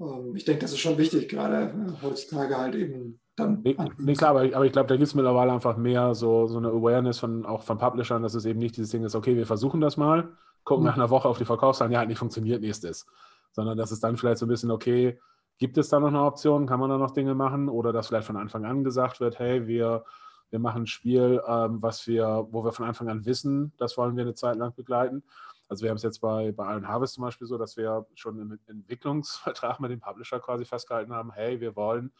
ähm, 0.00 0.34
ich 0.36 0.44
denke, 0.44 0.62
das 0.62 0.72
ist 0.72 0.78
schon 0.78 0.98
wichtig, 0.98 1.28
gerade 1.28 1.70
äh, 1.70 2.02
heutzutage 2.02 2.56
halt 2.56 2.74
eben 2.74 3.20
dann. 3.38 3.60
Nee, 3.62 3.76
nee 3.98 4.14
klar, 4.14 4.30
aber 4.30 4.44
ich, 4.44 4.54
aber 4.54 4.66
ich 4.66 4.72
glaube, 4.72 4.88
da 4.88 4.96
gibt 4.96 5.08
es 5.08 5.14
mittlerweile 5.14 5.52
einfach 5.52 5.76
mehr 5.76 6.14
so, 6.14 6.46
so 6.46 6.58
eine 6.58 6.68
Awareness 6.68 7.18
von 7.18 7.46
auch 7.46 7.62
von 7.62 7.78
Publishern, 7.78 8.22
dass 8.22 8.34
es 8.34 8.44
eben 8.44 8.58
nicht 8.58 8.76
dieses 8.76 8.90
Ding 8.90 9.04
ist, 9.04 9.14
okay, 9.14 9.36
wir 9.36 9.46
versuchen 9.46 9.80
das 9.80 9.96
mal, 9.96 10.28
gucken 10.64 10.84
mhm. 10.84 10.88
nach 10.88 10.96
einer 10.96 11.10
Woche 11.10 11.28
auf 11.28 11.38
die 11.38 11.44
Verkaufszahlen, 11.44 11.92
ja, 11.92 12.04
nicht 12.04 12.18
funktioniert, 12.18 12.60
nächstes. 12.60 13.06
Sondern 13.52 13.78
dass 13.78 13.90
es 13.90 14.00
dann 14.00 14.16
vielleicht 14.16 14.38
so 14.38 14.46
ein 14.46 14.50
bisschen, 14.50 14.70
okay, 14.70 15.18
Gibt 15.58 15.76
es 15.76 15.88
da 15.88 15.98
noch 15.98 16.08
eine 16.08 16.22
Option? 16.22 16.66
Kann 16.66 16.78
man 16.78 16.88
da 16.88 16.98
noch 16.98 17.10
Dinge 17.10 17.34
machen? 17.34 17.68
Oder 17.68 17.92
dass 17.92 18.06
vielleicht 18.06 18.28
von 18.28 18.36
Anfang 18.36 18.64
an 18.64 18.84
gesagt 18.84 19.18
wird, 19.18 19.40
hey, 19.40 19.66
wir, 19.66 20.04
wir 20.50 20.60
machen 20.60 20.82
ein 20.82 20.86
Spiel, 20.86 21.42
ähm, 21.46 21.82
was 21.82 22.06
wir, 22.06 22.46
wo 22.50 22.64
wir 22.64 22.70
von 22.70 22.86
Anfang 22.86 23.08
an 23.08 23.26
wissen, 23.26 23.72
das 23.76 23.96
wollen 23.98 24.16
wir 24.16 24.22
eine 24.22 24.34
Zeit 24.34 24.56
lang 24.56 24.72
begleiten. 24.74 25.24
Also 25.68 25.82
wir 25.82 25.90
haben 25.90 25.96
es 25.96 26.04
jetzt 26.04 26.20
bei, 26.20 26.52
bei 26.52 26.70
Iron 26.72 26.86
Harvest 26.86 27.14
zum 27.14 27.24
Beispiel 27.24 27.48
so, 27.48 27.58
dass 27.58 27.76
wir 27.76 28.06
schon 28.14 28.38
im 28.38 28.58
Entwicklungsvertrag 28.68 29.80
mit 29.80 29.90
dem 29.90 30.00
Publisher 30.00 30.38
quasi 30.38 30.64
festgehalten 30.64 31.12
haben, 31.12 31.32
hey, 31.32 31.60
wir 31.60 31.74
wollen 31.74 32.12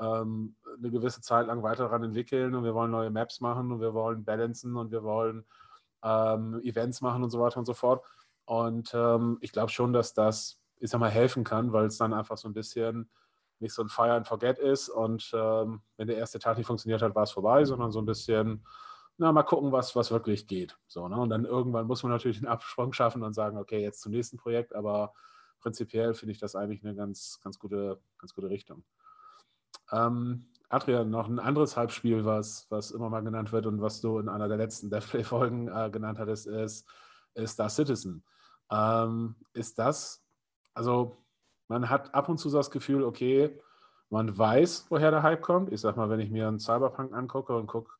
ähm, 0.00 0.56
eine 0.78 0.90
gewisse 0.90 1.20
Zeit 1.20 1.46
lang 1.46 1.62
weiter 1.62 1.84
daran 1.84 2.04
entwickeln 2.04 2.54
und 2.54 2.64
wir 2.64 2.74
wollen 2.74 2.90
neue 2.90 3.10
Maps 3.10 3.40
machen 3.40 3.72
und 3.72 3.80
wir 3.80 3.94
wollen 3.94 4.24
balancen 4.24 4.76
und 4.76 4.90
wir 4.90 5.02
wollen 5.02 5.44
ähm, 6.02 6.60
Events 6.62 7.00
machen 7.00 7.22
und 7.24 7.30
so 7.30 7.40
weiter 7.40 7.58
und 7.58 7.66
so 7.66 7.74
fort. 7.74 8.04
Und 8.44 8.92
ähm, 8.94 9.38
ich 9.40 9.52
glaube 9.52 9.70
schon, 9.70 9.92
dass 9.92 10.14
das 10.14 10.60
ich 10.80 10.90
sag 10.90 11.00
mal, 11.00 11.10
helfen 11.10 11.44
kann, 11.44 11.72
weil 11.72 11.86
es 11.86 11.98
dann 11.98 12.12
einfach 12.12 12.36
so 12.36 12.48
ein 12.48 12.54
bisschen 12.54 13.10
nicht 13.60 13.74
so 13.74 13.82
ein 13.82 13.88
Fire 13.88 14.12
and 14.12 14.26
Forget 14.26 14.58
ist 14.58 14.88
und 14.88 15.30
ähm, 15.34 15.82
wenn 15.96 16.06
der 16.06 16.16
erste 16.16 16.38
Tag 16.38 16.58
nicht 16.58 16.66
funktioniert 16.66 17.02
hat, 17.02 17.14
war 17.14 17.24
es 17.24 17.32
vorbei, 17.32 17.64
sondern 17.64 17.90
so 17.90 17.98
ein 18.00 18.06
bisschen, 18.06 18.64
na, 19.16 19.32
mal 19.32 19.42
gucken, 19.42 19.72
was, 19.72 19.96
was 19.96 20.12
wirklich 20.12 20.46
geht. 20.46 20.78
So, 20.86 21.08
ne? 21.08 21.16
Und 21.16 21.30
dann 21.30 21.44
irgendwann 21.44 21.88
muss 21.88 22.04
man 22.04 22.12
natürlich 22.12 22.38
einen 22.38 22.46
Absprung 22.46 22.92
schaffen 22.92 23.24
und 23.24 23.34
sagen, 23.34 23.58
okay, 23.58 23.80
jetzt 23.80 24.00
zum 24.00 24.12
nächsten 24.12 24.36
Projekt, 24.36 24.76
aber 24.76 25.12
prinzipiell 25.58 26.14
finde 26.14 26.32
ich 26.32 26.38
das 26.38 26.54
eigentlich 26.54 26.84
eine 26.84 26.94
ganz, 26.94 27.40
ganz 27.42 27.58
gute, 27.58 28.00
ganz 28.18 28.32
gute 28.32 28.48
Richtung. 28.48 28.84
Ähm, 29.92 30.46
Adrian, 30.68 31.10
noch 31.10 31.28
ein 31.28 31.38
anderes 31.38 31.76
Halbspiel, 31.76 32.24
was, 32.24 32.66
was 32.70 32.90
immer 32.90 33.08
mal 33.08 33.22
genannt 33.22 33.52
wird 33.52 33.66
und 33.66 33.80
was 33.80 34.00
du 34.00 34.18
in 34.18 34.28
einer 34.28 34.48
der 34.48 34.58
letzten 34.58 34.90
Deathplay-Folgen 34.90 35.68
äh, 35.68 35.90
genannt 35.90 36.18
hattest, 36.18 36.46
ist, 36.46 36.86
ist 37.34 37.52
Star 37.52 37.70
Citizen. 37.70 38.22
Ähm, 38.70 39.36
ist 39.54 39.78
das 39.78 40.28
also 40.78 41.16
man 41.66 41.90
hat 41.90 42.14
ab 42.14 42.28
und 42.28 42.38
zu 42.38 42.50
das 42.50 42.70
Gefühl, 42.70 43.02
okay, 43.02 43.60
man 44.10 44.38
weiß, 44.38 44.86
woher 44.90 45.10
der 45.10 45.24
Hype 45.24 45.42
kommt. 45.42 45.72
Ich 45.72 45.80
sag 45.80 45.96
mal, 45.96 46.08
wenn 46.08 46.20
ich 46.20 46.30
mir 46.30 46.46
einen 46.46 46.60
Cyberpunk 46.60 47.12
angucke 47.12 47.54
und 47.54 47.66
gucke, 47.66 47.92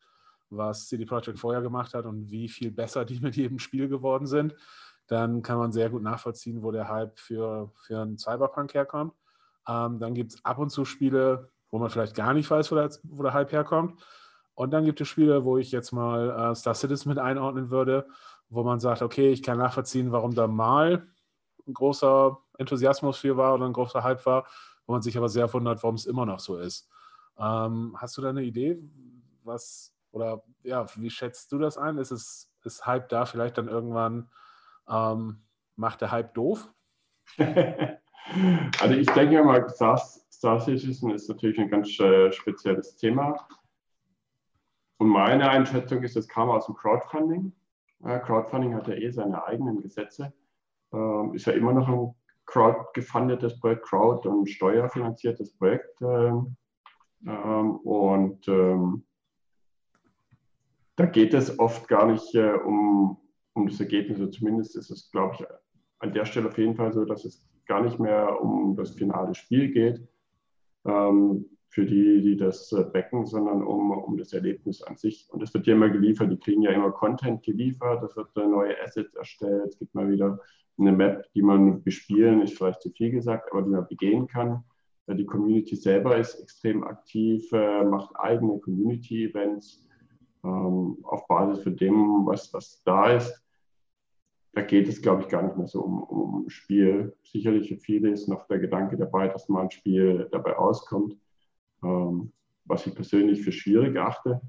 was 0.49 0.87
CD 0.87 1.05
Projekt 1.05 1.41
vorher 1.41 1.61
gemacht 1.61 1.93
hat 1.93 2.07
und 2.07 2.31
wie 2.31 2.49
viel 2.49 2.71
besser 2.71 3.05
die 3.05 3.19
mit 3.21 3.37
jedem 3.37 3.59
Spiel 3.59 3.89
geworden 3.89 4.27
sind, 4.27 4.55
dann 5.09 5.43
kann 5.43 5.59
man 5.59 5.73
sehr 5.73 5.91
gut 5.91 6.03
nachvollziehen, 6.03 6.63
wo 6.63 6.71
der 6.71 6.89
Hype 6.89 7.19
für, 7.19 7.73
für 7.75 8.01
einen 8.01 8.17
Cyberpunk 8.17 8.75
herkommt. 8.75 9.13
Ähm, 9.67 9.99
dann 9.99 10.15
gibt 10.15 10.35
es 10.35 10.45
ab 10.45 10.59
und 10.59 10.71
zu 10.71 10.85
Spiele, 10.85 11.51
wo 11.71 11.79
man 11.79 11.91
vielleicht 11.91 12.15
gar 12.15 12.35
nicht 12.35 12.51
weiß, 12.51 12.71
wo 12.71 12.77
der, 12.77 12.91
wo 13.03 13.23
der 13.23 13.35
Hype 13.35 13.53
herkommt. 13.53 14.01
Und 14.55 14.71
dann 14.73 14.85
gibt 14.85 15.01
es 15.01 15.09
Spiele, 15.09 15.45
wo 15.45 15.59
ich 15.59 15.71
jetzt 15.71 15.93
mal 15.93 16.31
äh, 16.31 16.55
Star 16.55 16.75
Citizen 16.75 17.09
mit 17.09 17.19
einordnen 17.19 17.71
würde, 17.71 18.09
wo 18.49 18.63
man 18.65 18.81
sagt, 18.81 19.03
okay, 19.03 19.31
ich 19.31 19.43
kann 19.43 19.59
nachvollziehen, 19.59 20.11
warum 20.11 20.35
da 20.35 20.47
mal 20.47 21.07
ein 21.67 21.75
großer 21.75 22.39
Enthusiasmus 22.59 23.19
für 23.19 23.37
war 23.37 23.55
oder 23.55 23.67
ein 23.67 23.73
großer 23.73 24.03
Hype 24.03 24.25
war, 24.27 24.47
wo 24.87 24.95
man 24.95 25.03
sich 25.03 25.17
aber 25.17 25.29
sehr 25.29 25.53
wundert, 25.53 25.83
warum 25.83 25.95
es 25.95 26.07
immer 26.07 26.27
noch 26.27 26.41
so 26.41 26.57
ist. 26.57 26.89
Ähm, 27.39 27.95
hast 27.99 28.17
du 28.17 28.23
da 28.23 28.31
eine 28.31 28.43
Idee, 28.43 28.79
was 29.45 29.95
oder 30.11 30.43
ja, 30.63 30.87
wie 30.97 31.11
schätzt 31.11 31.53
du 31.53 31.59
das 31.59 31.79
ein? 31.79 31.99
Ist 31.99 32.11
es 32.11 32.51
ist 32.65 32.87
Hype 32.87 33.09
da 33.09 33.27
vielleicht 33.27 33.59
dann 33.59 33.69
irgendwann 33.69 34.31
ähm, 34.89 35.43
macht 35.77 36.01
der 36.01 36.11
Hype 36.11 36.35
doof? 36.35 36.73
also 38.81 38.95
ich 38.95 39.09
denke 39.11 39.43
mal, 39.43 39.67
Citizen 39.69 41.11
ist 41.11 41.29
natürlich 41.29 41.59
ein 41.59 41.71
ganz 41.71 41.99
äh, 42.01 42.31
spezielles 42.33 42.97
Thema. 42.97 43.49
Und 44.99 45.09
meine 45.09 45.49
Einschätzung 45.49 46.03
ist, 46.03 46.17
es 46.17 46.29
kam 46.29 46.51
aus 46.51 46.67
dem 46.67 46.75
Crowdfunding. 46.75 47.53
Crowdfunding 48.01 48.75
hat 48.75 48.89
ja 48.89 48.95
eh 48.95 49.11
seine 49.11 49.45
eigenen 49.45 49.81
Gesetze. 49.81 50.33
Ähm, 50.93 51.35
ist 51.35 51.47
ja 51.47 51.53
immer 51.53 51.73
noch 51.73 51.89
ein 51.89 52.15
crowd-gefundetes 52.47 53.61
Projekt, 53.61 53.85
crowd- 53.85 54.27
und 54.27 54.49
steuerfinanziertes 54.49 55.57
Projekt. 55.57 56.01
Ähm, 56.01 56.57
ähm, 57.27 57.77
und 57.79 58.49
da 60.99 61.07
geht 61.07 61.33
es 61.33 61.59
oft 61.61 61.87
gar 61.87 62.07
nicht 62.07 62.35
äh, 62.35 62.55
um, 62.55 63.19
um 63.53 63.69
das 63.69 63.79
Ergebnis. 63.79 64.19
Also 64.19 64.33
zumindest 64.33 64.77
ist 64.77 64.91
es, 64.91 65.11
glaube 65.13 65.37
ich, 65.39 65.47
an 66.01 66.13
der 66.13 66.25
Stelle 66.25 66.49
auf 66.49 66.59
jeden 66.59 66.75
Fall 66.75 66.93
so, 66.93 67.05
dass 67.05 67.25
es 67.25 67.48
gar 67.69 67.83
nicht 67.83 68.01
mehr 68.01 68.43
um 68.43 68.75
das 68.75 68.91
finale 68.91 69.35
Spiel 69.35 69.71
geht, 69.71 70.01
ähm, 70.85 71.47
für 71.69 71.85
die, 71.85 72.23
die 72.23 72.37
das 72.37 72.73
äh, 72.73 72.83
backen, 72.83 73.27
sondern 73.27 73.63
um, 73.63 73.91
um 73.91 74.17
das 74.17 74.33
Erlebnis 74.33 74.83
an 74.83 74.97
sich. 74.97 75.29
Und 75.31 75.43
es 75.43 75.53
wird 75.55 75.67
ja 75.67 75.75
immer 75.75 75.91
geliefert, 75.91 76.33
die 76.33 76.39
kriegen 76.39 76.63
ja 76.63 76.73
immer 76.73 76.91
Content 76.91 77.43
geliefert, 77.43 78.03
es 78.03 78.17
wird 78.17 78.37
äh, 78.37 78.47
neue 78.47 78.75
Assets 78.83 79.15
erstellt, 79.15 79.69
es 79.69 79.79
gibt 79.79 79.95
mal 79.95 80.11
wieder 80.11 80.41
eine 80.79 80.93
Map, 80.93 81.27
die 81.35 81.43
man 81.43 81.83
bespielen, 81.83 82.43
ist 82.43 82.57
vielleicht 82.57 82.81
zu 82.81 82.91
viel 82.91 83.11
gesagt, 83.11 83.51
aber 83.53 83.63
die 83.63 83.71
man 83.71 83.87
begehen 83.87 84.27
kann. 84.27 84.65
Die 85.09 85.25
Community 85.25 85.75
selber 85.75 86.19
ist 86.19 86.39
extrem 86.41 86.85
aktiv, 86.85 87.51
äh, 87.53 87.85
macht 87.85 88.15
eigene 88.17 88.59
Community-Events 88.61 89.87
ähm, 90.45 90.99
auf 91.03 91.27
Basis 91.27 91.63
von 91.63 91.77
dem, 91.77 92.27
was, 92.27 92.53
was 92.53 92.83
da 92.85 93.13
ist. 93.13 93.43
Da 94.53 94.63
geht 94.63 94.89
es, 94.89 95.03
glaube 95.03 95.23
ich, 95.23 95.29
gar 95.29 95.43
nicht 95.43 95.57
mehr 95.57 95.67
so 95.67 95.83
um, 95.83 96.03
um 96.03 96.49
Spiel. 96.49 97.17
Sicherlich 97.23 97.69
für 97.69 97.77
viele 97.77 98.11
ist 98.11 98.29
noch 98.29 98.47
der 98.47 98.59
Gedanke 98.59 98.97
dabei, 98.97 99.29
dass 99.29 99.49
mal 99.49 99.63
ein 99.63 99.71
Spiel 99.71 100.29
dabei 100.33 100.57
auskommt, 100.57 101.17
ähm, 101.83 102.33
was 102.65 102.87
ich 102.87 102.95
persönlich 102.95 103.43
für 103.43 103.53
schwierig 103.53 103.97
achte. 103.99 104.41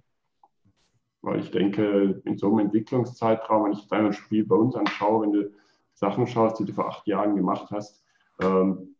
Weil 1.21 1.41
ich 1.41 1.51
denke, 1.51 2.21
in 2.23 2.37
so 2.37 2.47
einem 2.47 2.67
Entwicklungszeitraum, 2.67 3.65
wenn 3.65 3.73
ich 3.73 3.81
jetzt 3.81 3.93
ein 3.93 4.13
Spiel 4.13 4.45
bei 4.45 4.55
uns 4.55 4.75
anschaue, 4.75 5.23
wenn 5.23 5.33
du 5.33 5.51
Sachen 5.93 6.27
schaust, 6.27 6.59
die 6.59 6.65
du 6.65 6.73
vor 6.73 6.87
acht 6.87 7.05
Jahren 7.07 7.35
gemacht 7.35 7.69
hast, 7.71 8.01
ähm, 8.41 8.95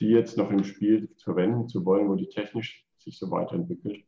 die 0.00 0.08
jetzt 0.08 0.36
noch 0.36 0.50
im 0.50 0.64
Spiel 0.64 1.08
verwenden 1.16 1.68
zu 1.68 1.84
wollen, 1.84 2.08
wo 2.08 2.14
die 2.14 2.28
technisch 2.28 2.86
sich 2.98 3.18
so 3.18 3.30
weiterentwickelt. 3.30 4.04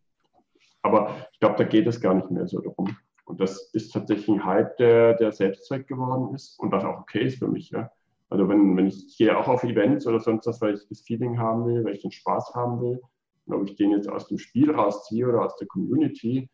Aber 0.82 1.26
ich 1.32 1.40
glaube, 1.40 1.56
da 1.56 1.64
geht 1.64 1.86
es 1.86 2.00
gar 2.00 2.14
nicht 2.14 2.30
mehr 2.30 2.46
so 2.46 2.60
darum. 2.60 2.96
Und 3.28 3.40
das 3.40 3.70
ist 3.74 3.92
tatsächlich 3.92 4.28
ein 4.28 4.44
Hype, 4.46 4.78
der, 4.78 5.12
der 5.14 5.32
Selbstzweck 5.32 5.86
geworden 5.86 6.34
ist 6.34 6.58
und 6.58 6.72
was 6.72 6.82
auch 6.82 7.00
okay 7.00 7.26
ist 7.26 7.38
für 7.38 7.48
mich. 7.48 7.68
Ja. 7.68 7.90
Also 8.30 8.48
wenn, 8.48 8.74
wenn 8.74 8.86
ich 8.86 9.18
gehe 9.18 9.36
auch 9.36 9.48
auf 9.48 9.64
Events 9.64 10.06
oder 10.06 10.18
sonst 10.18 10.46
was, 10.46 10.62
weil 10.62 10.74
ich 10.74 10.88
das 10.88 11.02
Feeling 11.02 11.38
haben 11.38 11.66
will, 11.66 11.84
weil 11.84 11.94
ich 11.94 12.00
den 12.00 12.10
Spaß 12.10 12.54
haben 12.54 12.80
will, 12.80 13.02
und 13.44 13.54
ob 13.54 13.68
ich 13.68 13.76
den 13.76 13.90
jetzt 13.90 14.08
aus 14.08 14.28
dem 14.28 14.38
Spiel 14.38 14.70
rausziehe 14.70 15.28
oder 15.28 15.44
aus 15.44 15.56
der 15.56 15.68
Community 15.68 16.48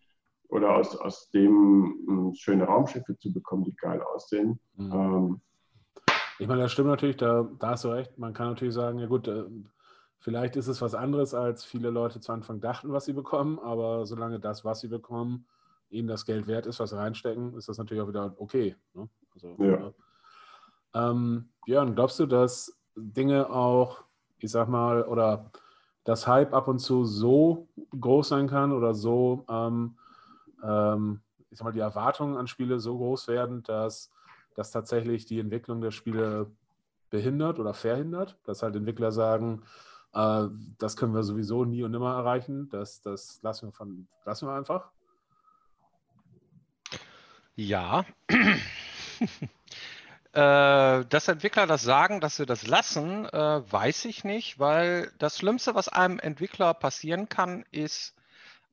oder 0.49 0.75
aus, 0.75 0.97
aus 0.97 1.31
dem 1.31 1.95
hm, 2.09 2.35
schöne 2.35 2.64
Raumschiffe 2.64 3.16
zu 3.19 3.33
bekommen, 3.33 3.62
die 3.62 3.76
geil 3.76 4.02
aussehen. 4.02 4.59
Mhm. 4.76 4.93
Ähm, 4.93 5.40
ich 6.40 6.49
meine, 6.49 6.62
das 6.62 6.73
stimmt 6.73 6.88
natürlich, 6.88 7.16
da, 7.16 7.49
da 7.61 7.71
hast 7.71 7.85
du 7.85 7.88
recht. 7.88 8.19
Man 8.19 8.35
kann 8.35 8.49
natürlich 8.49 8.75
sagen, 8.75 8.99
ja 8.99 9.07
gut, 9.07 9.28
äh, 9.28 9.45
vielleicht 10.19 10.57
ist 10.57 10.66
es 10.66 10.83
was 10.83 10.97
anderes, 10.97 11.35
als 11.35 11.64
viele 11.64 11.90
Leute 11.90 12.19
zu 12.19 12.33
Anfang 12.33 12.61
dachten, 12.61 12.93
was 12.93 13.04
sie 13.04 13.12
bekommen, 13.12 13.61
aber 13.61 14.07
solange 14.07 14.40
das, 14.40 14.64
was 14.64 14.81
sie 14.81 14.88
bekommen, 14.88 15.47
ihnen 15.90 16.08
das 16.08 16.24
Geld 16.24 16.46
wert 16.46 16.66
ist, 16.66 16.80
was 16.80 16.90
sie 16.90 16.96
reinstecken, 16.96 17.56
ist 17.56 17.68
das 17.68 17.78
natürlich 17.78 18.02
auch 18.02 18.08
wieder 18.08 18.34
okay. 18.38 18.76
Ne? 18.94 19.08
Also, 19.34 19.56
ja. 19.58 19.88
Äh, 19.88 19.92
ähm, 20.94 21.48
Björn, 21.64 21.94
glaubst 21.94 22.18
du, 22.20 22.26
dass 22.26 22.76
Dinge 22.96 23.50
auch, 23.50 24.04
ich 24.38 24.50
sag 24.50 24.68
mal, 24.68 25.02
oder 25.02 25.50
das 26.04 26.26
Hype 26.26 26.52
ab 26.52 26.68
und 26.68 26.78
zu 26.78 27.04
so 27.04 27.68
groß 27.98 28.28
sein 28.28 28.48
kann 28.48 28.72
oder 28.72 28.94
so, 28.94 29.44
ähm, 29.48 29.96
ähm, 30.62 31.20
ich 31.50 31.58
sag 31.58 31.64
mal, 31.64 31.72
die 31.72 31.80
Erwartungen 31.80 32.36
an 32.36 32.46
Spiele 32.46 32.78
so 32.78 32.96
groß 32.96 33.28
werden, 33.28 33.62
dass 33.62 34.10
das 34.54 34.70
tatsächlich 34.70 35.26
die 35.26 35.40
Entwicklung 35.40 35.80
der 35.80 35.90
Spiele 35.90 36.50
behindert 37.10 37.58
oder 37.58 37.74
verhindert, 37.74 38.36
dass 38.44 38.62
halt 38.62 38.76
Entwickler 38.76 39.12
sagen, 39.12 39.62
äh, 40.12 40.46
das 40.78 40.96
können 40.96 41.14
wir 41.14 41.22
sowieso 41.22 41.64
nie 41.64 41.82
und 41.82 41.90
nimmer 41.90 42.14
erreichen, 42.14 42.68
das, 42.70 43.00
das 43.02 43.40
lassen, 43.42 43.68
wir 43.68 43.72
von, 43.72 44.06
lassen 44.24 44.48
wir 44.48 44.54
einfach. 44.54 44.90
Ja. 47.56 48.04
Äh, 50.32 51.04
dass 51.04 51.28
Entwickler 51.28 51.68
das 51.68 51.84
sagen, 51.84 52.20
dass 52.20 52.34
sie 52.34 52.44
das 52.44 52.66
lassen, 52.66 53.25
äh, 53.26 53.73
weiß 53.73 54.06
ich 54.06 54.25
nicht, 54.25 54.58
weil 54.58 55.12
das 55.20 55.38
Schlimmste, 55.38 55.76
was 55.76 55.87
einem 55.87 56.18
Entwickler 56.18 56.75
passieren 56.75 57.28
kann, 57.28 57.64
ist, 57.70 58.16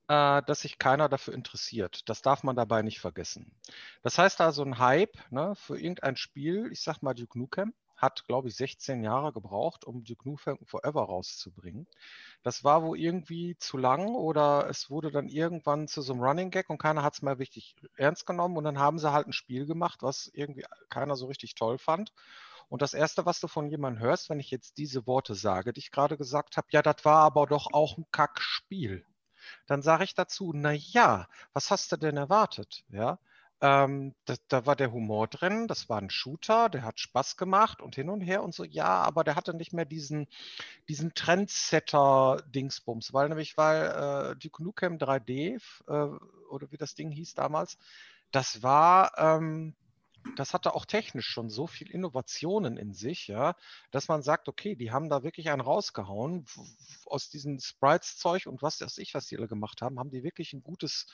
äh, 0.07 0.41
dass 0.41 0.61
sich 0.61 0.79
keiner 0.79 1.07
dafür 1.07 1.35
interessiert. 1.35 2.09
Das 2.09 2.23
darf 2.23 2.41
man 2.41 2.55
dabei 2.55 2.81
nicht 2.81 2.99
vergessen. 2.99 3.51
Das 4.01 4.17
heißt 4.17 4.41
also, 4.41 4.63
ein 4.63 4.79
Hype 4.79 5.15
ne, 5.29 5.53
für 5.55 5.77
irgendein 5.77 6.15
Spiel, 6.15 6.67
ich 6.71 6.81
sag 6.81 7.03
mal 7.03 7.13
Duke 7.13 7.37
Nukem, 7.37 7.75
hat, 8.01 8.25
glaube 8.25 8.47
ich, 8.47 8.55
16 8.55 9.03
Jahre 9.03 9.31
gebraucht, 9.31 9.85
um 9.85 10.03
Duke 10.03 10.27
Nukem 10.27 10.57
Forever 10.65 11.03
rauszubringen. 11.03 11.87
Das 12.43 12.63
war 12.63 12.83
wohl 12.83 12.99
irgendwie 12.99 13.57
zu 13.57 13.77
lang 13.77 14.15
oder 14.15 14.67
es 14.69 14.89
wurde 14.89 15.11
dann 15.11 15.27
irgendwann 15.27 15.87
zu 15.87 16.01
so 16.01 16.13
einem 16.13 16.23
Running 16.23 16.51
Gag 16.51 16.69
und 16.69 16.79
keiner 16.79 17.03
hat 17.03 17.15
es 17.15 17.21
mehr 17.21 17.39
richtig 17.39 17.75
ernst 17.95 18.25
genommen 18.25 18.57
und 18.57 18.63
dann 18.63 18.79
haben 18.79 18.99
sie 18.99 19.11
halt 19.11 19.27
ein 19.27 19.33
Spiel 19.33 19.65
gemacht, 19.65 20.01
was 20.01 20.27
irgendwie 20.33 20.65
keiner 20.89 21.15
so 21.15 21.27
richtig 21.27 21.55
toll 21.55 21.77
fand. 21.77 22.11
Und 22.69 22.81
das 22.81 22.93
Erste, 22.93 23.25
was 23.25 23.41
du 23.41 23.47
von 23.47 23.69
jemandem 23.69 24.01
hörst, 24.01 24.29
wenn 24.29 24.39
ich 24.39 24.49
jetzt 24.49 24.77
diese 24.77 25.05
Worte 25.05 25.35
sage, 25.35 25.73
die 25.73 25.79
ich 25.79 25.91
gerade 25.91 26.17
gesagt 26.17 26.57
habe, 26.57 26.67
ja, 26.71 26.81
das 26.81 27.03
war 27.03 27.17
aber 27.17 27.45
doch 27.45 27.73
auch 27.73 27.97
ein 27.97 28.05
Kackspiel. 28.11 29.05
Dann 29.67 29.81
sage 29.81 30.05
ich 30.05 30.15
dazu, 30.15 30.53
na 30.55 30.71
ja, 30.71 31.27
was 31.53 31.69
hast 31.69 31.91
du 31.91 31.97
denn 31.97 32.17
erwartet? 32.17 32.85
Ja, 32.89 33.19
ähm, 33.61 34.15
da, 34.25 34.35
da, 34.47 34.65
war 34.65 34.75
der 34.75 34.91
Humor 34.91 35.27
drin, 35.27 35.67
das 35.67 35.87
war 35.87 35.99
ein 35.99 36.09
Shooter, 36.09 36.67
der 36.69 36.83
hat 36.83 36.99
Spaß 36.99 37.37
gemacht 37.37 37.81
und 37.81 37.93
hin 37.95 38.09
und 38.09 38.21
her 38.21 38.43
und 38.43 38.55
so, 38.55 38.63
ja, 38.63 39.03
aber 39.03 39.23
der 39.23 39.35
hatte 39.35 39.53
nicht 39.53 39.71
mehr 39.71 39.85
diesen, 39.85 40.27
diesen 40.89 41.13
Trendsetter-Dingsbums, 41.13 43.13
weil 43.13 43.29
nämlich, 43.29 43.57
weil 43.57 44.31
äh, 44.31 44.35
Duke 44.35 44.63
Nukem 44.63 44.97
3D 44.97 45.61
äh, 45.87 45.91
oder 46.49 46.71
wie 46.71 46.77
das 46.77 46.95
Ding 46.95 47.11
hieß 47.11 47.35
damals, 47.35 47.77
das 48.31 48.63
war, 48.63 49.11
ähm, 49.17 49.75
das 50.35 50.53
hatte 50.53 50.75
auch 50.75 50.85
technisch 50.85 51.27
schon 51.27 51.49
so 51.49 51.67
viel 51.67 51.89
Innovationen 51.89 52.77
in 52.77 52.93
sich, 52.93 53.27
ja, 53.27 53.55
dass 53.91 54.07
man 54.07 54.21
sagt, 54.21 54.47
okay, 54.47 54.75
die 54.75 54.91
haben 54.91 55.09
da 55.09 55.23
wirklich 55.23 55.49
einen 55.49 55.61
rausgehauen. 55.61 56.45
Aus 57.05 57.29
diesem 57.29 57.59
Sprites-Zeug 57.59 58.45
und 58.45 58.61
was 58.61 58.81
weiß 58.81 58.97
ich, 58.99 59.13
was 59.13 59.27
die 59.27 59.37
alle 59.37 59.47
gemacht 59.47 59.81
haben, 59.81 59.99
haben 59.99 60.11
die 60.11 60.23
wirklich 60.23 60.53
ein 60.53 60.63
gutes, 60.63 61.07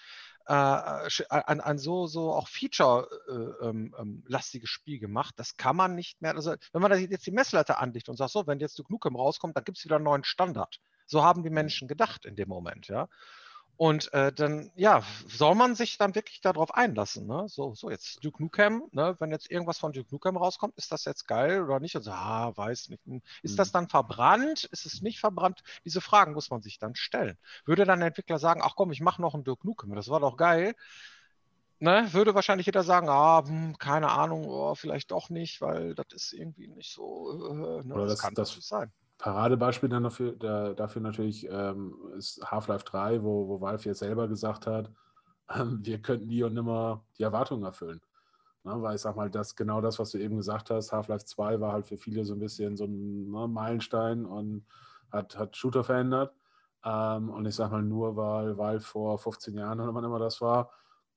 äh, 0.47 1.09
ein, 1.29 1.59
ein 1.59 1.77
so, 1.77 2.07
so 2.07 2.33
auch 2.33 2.47
Feature-lastiges 2.47 3.59
äh, 3.59 3.67
ähm, 3.67 3.93
ähm 3.97 4.67
Spiel 4.67 4.99
gemacht. 4.99 5.35
Das 5.37 5.57
kann 5.57 5.75
man 5.75 5.93
nicht 5.93 6.21
mehr, 6.21 6.35
also 6.35 6.55
wenn 6.71 6.81
man 6.81 6.97
jetzt 6.97 7.25
die 7.25 7.31
Messlatte 7.31 7.77
anlegt 7.77 8.07
und 8.07 8.15
sagt, 8.15 8.31
so, 8.31 8.47
wenn 8.47 8.59
jetzt 8.59 8.79
Duke 8.79 8.91
Nukem 8.91 9.15
rauskommt, 9.15 9.57
dann 9.57 9.65
gibt 9.65 9.77
es 9.77 9.85
wieder 9.85 9.97
einen 9.97 10.05
neuen 10.05 10.23
Standard. 10.23 10.79
So 11.05 11.23
haben 11.23 11.43
die 11.43 11.49
Menschen 11.49 11.87
gedacht 11.87 12.25
in 12.25 12.35
dem 12.35 12.49
Moment, 12.49 12.87
ja. 12.87 13.07
Und 13.77 14.11
äh, 14.13 14.33
dann, 14.33 14.71
ja, 14.75 15.03
soll 15.27 15.53
man 15.53 15.75
sich 15.75 15.99
dann 15.99 16.15
wirklich 16.15 16.41
darauf 16.41 16.73
einlassen. 16.73 17.27
Ne? 17.27 17.45
So, 17.47 17.75
so 17.75 17.91
jetzt 17.91 18.23
Duke 18.25 18.41
Nukem, 18.41 18.83
ne? 18.91 19.15
wenn 19.19 19.29
jetzt 19.29 19.51
irgendwas 19.51 19.77
von 19.77 19.93
Duke 19.93 20.09
Nukem 20.11 20.35
rauskommt, 20.35 20.75
ist 20.77 20.91
das 20.91 21.05
jetzt 21.05 21.27
geil 21.27 21.63
oder 21.63 21.79
nicht? 21.79 21.95
Und 21.95 22.01
so, 22.01 22.11
ah, 22.11 22.51
weiß 22.55 22.89
nicht. 22.89 23.05
Hm, 23.05 23.21
ist 23.43 23.51
mhm. 23.51 23.57
das 23.57 23.71
dann 23.71 23.87
verbrannt? 23.87 24.63
Ist 24.65 24.87
es 24.87 25.03
nicht 25.03 25.19
verbrannt? 25.19 25.61
Diese 25.85 26.01
Fragen 26.01 26.33
muss 26.33 26.49
man 26.49 26.63
sich 26.63 26.79
dann 26.79 26.95
stellen. 26.95 27.37
Würde 27.65 27.85
dann 27.85 27.99
der 27.99 28.07
Entwickler 28.07 28.39
sagen, 28.39 28.61
ach 28.63 28.75
komm, 28.75 28.91
ich 28.91 29.01
mache 29.01 29.21
noch 29.21 29.35
ein 29.35 29.43
Duke 29.43 29.67
Nukem, 29.67 29.93
das 29.93 30.09
war 30.09 30.19
doch 30.19 30.37
geil. 30.37 30.73
Ne, 31.79 32.11
würde 32.11 32.33
wahrscheinlich 32.33 32.65
jeder 32.65 32.81
sagen, 32.81 33.07
ah, 33.07 33.43
hm, 33.45 33.77
keine 33.77 34.09
Ahnung, 34.09 34.47
oh, 34.47 34.73
vielleicht 34.73 35.11
doch 35.11 35.29
nicht, 35.29 35.61
weil 35.61 35.93
das 35.93 36.07
ist 36.11 36.33
irgendwie 36.33 36.67
nicht 36.67 36.91
so. 36.91 37.51
Äh, 37.51 37.83
ne? 37.83 37.93
das, 37.93 38.13
das, 38.13 38.19
kann 38.19 38.33
das 38.33 38.57
sein. 38.59 38.91
Paradebeispiel 39.17 39.89
dann 39.89 40.03
dafür, 40.03 40.33
da, 40.33 40.73
dafür 40.73 41.01
natürlich 41.01 41.47
ähm, 41.49 41.95
ist 42.17 42.39
Half-Life 42.43 42.85
3, 42.85 43.23
wo, 43.23 43.47
wo 43.47 43.61
Valve 43.61 43.89
jetzt 43.89 43.99
selber 43.99 44.27
gesagt 44.27 44.67
hat, 44.67 44.91
ähm, 45.55 45.79
wir 45.83 46.01
könnten 46.01 46.27
nie 46.27 46.43
und 46.43 46.53
nimmer 46.53 47.03
die 47.17 47.23
Erwartungen 47.23 47.63
erfüllen. 47.63 48.01
Ne, 48.63 48.81
weil 48.81 48.95
ich 48.95 49.01
sag 49.01 49.15
mal, 49.15 49.29
das 49.29 49.55
genau 49.55 49.81
das, 49.81 49.97
was 49.99 50.11
du 50.11 50.17
eben 50.19 50.37
gesagt 50.37 50.69
hast, 50.69 50.91
Half-Life 50.91 51.25
2 51.25 51.59
war 51.59 51.73
halt 51.73 51.87
für 51.87 51.97
viele 51.97 52.25
so 52.25 52.33
ein 52.33 52.39
bisschen 52.39 52.75
so 52.75 52.85
ein 52.85 53.31
ne, 53.31 53.47
Meilenstein 53.47 54.25
und 54.25 54.65
hat, 55.11 55.37
hat 55.37 55.55
Shooter 55.55 55.83
verändert. 55.83 56.33
Ähm, 56.83 57.29
und 57.29 57.45
ich 57.45 57.55
sag 57.55 57.71
mal, 57.71 57.81
nur 57.81 58.15
weil 58.15 58.57
Valve 58.57 58.81
vor 58.81 59.17
15 59.17 59.55
Jahren 59.55 59.79
oder 59.79 59.93
wann 59.93 60.03
immer 60.03 60.19
das 60.19 60.41
war, 60.41 60.71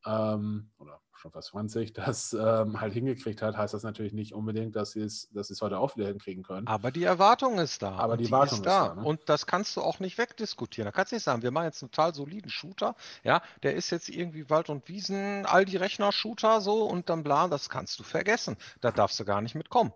ähm, 0.06 0.70
oder 0.78 1.00
schon 1.20 1.30
fast 1.30 1.48
20, 1.48 1.92
das 1.94 2.32
ähm, 2.32 2.80
halt 2.80 2.92
hingekriegt 2.92 3.42
hat, 3.42 3.56
heißt 3.56 3.74
das 3.74 3.82
natürlich 3.82 4.12
nicht 4.12 4.34
unbedingt, 4.34 4.74
dass 4.74 4.92
sie 4.92 5.02
es, 5.02 5.28
dass 5.30 5.48
sie 5.48 5.54
es 5.54 5.62
heute 5.62 5.78
auch 5.78 5.96
wieder 5.96 6.08
hinkriegen 6.08 6.42
können. 6.42 6.66
Aber 6.66 6.90
die 6.90 7.04
Erwartung 7.04 7.58
ist 7.58 7.82
da. 7.82 7.92
Aber 7.96 8.16
die, 8.16 8.24
die 8.24 8.32
Erwartung 8.32 8.58
ist 8.58 8.66
da. 8.66 8.86
Ist 8.86 8.96
da 8.96 9.00
ne? 9.00 9.06
Und 9.06 9.28
das 9.28 9.46
kannst 9.46 9.76
du 9.76 9.82
auch 9.82 10.00
nicht 10.00 10.18
wegdiskutieren. 10.18 10.86
Da 10.86 10.92
kannst 10.92 11.12
du 11.12 11.16
nicht 11.16 11.24
sagen, 11.24 11.42
wir 11.42 11.50
machen 11.50 11.66
jetzt 11.66 11.82
einen 11.82 11.90
total 11.90 12.14
soliden 12.14 12.50
Shooter, 12.50 12.96
ja, 13.22 13.42
der 13.62 13.74
ist 13.74 13.90
jetzt 13.90 14.08
irgendwie 14.08 14.48
Wald- 14.50 14.70
und 14.70 14.88
Wiesen, 14.88 15.46
all 15.46 15.64
die 15.64 15.76
Rechner-Shooter 15.76 16.60
so 16.60 16.84
und 16.84 17.10
dann 17.10 17.22
bla, 17.22 17.48
das 17.48 17.68
kannst 17.68 17.98
du 17.98 18.02
vergessen. 18.02 18.56
Da 18.80 18.90
darfst 18.90 19.20
du 19.20 19.24
gar 19.24 19.40
nicht 19.40 19.54
mitkommen. 19.54 19.92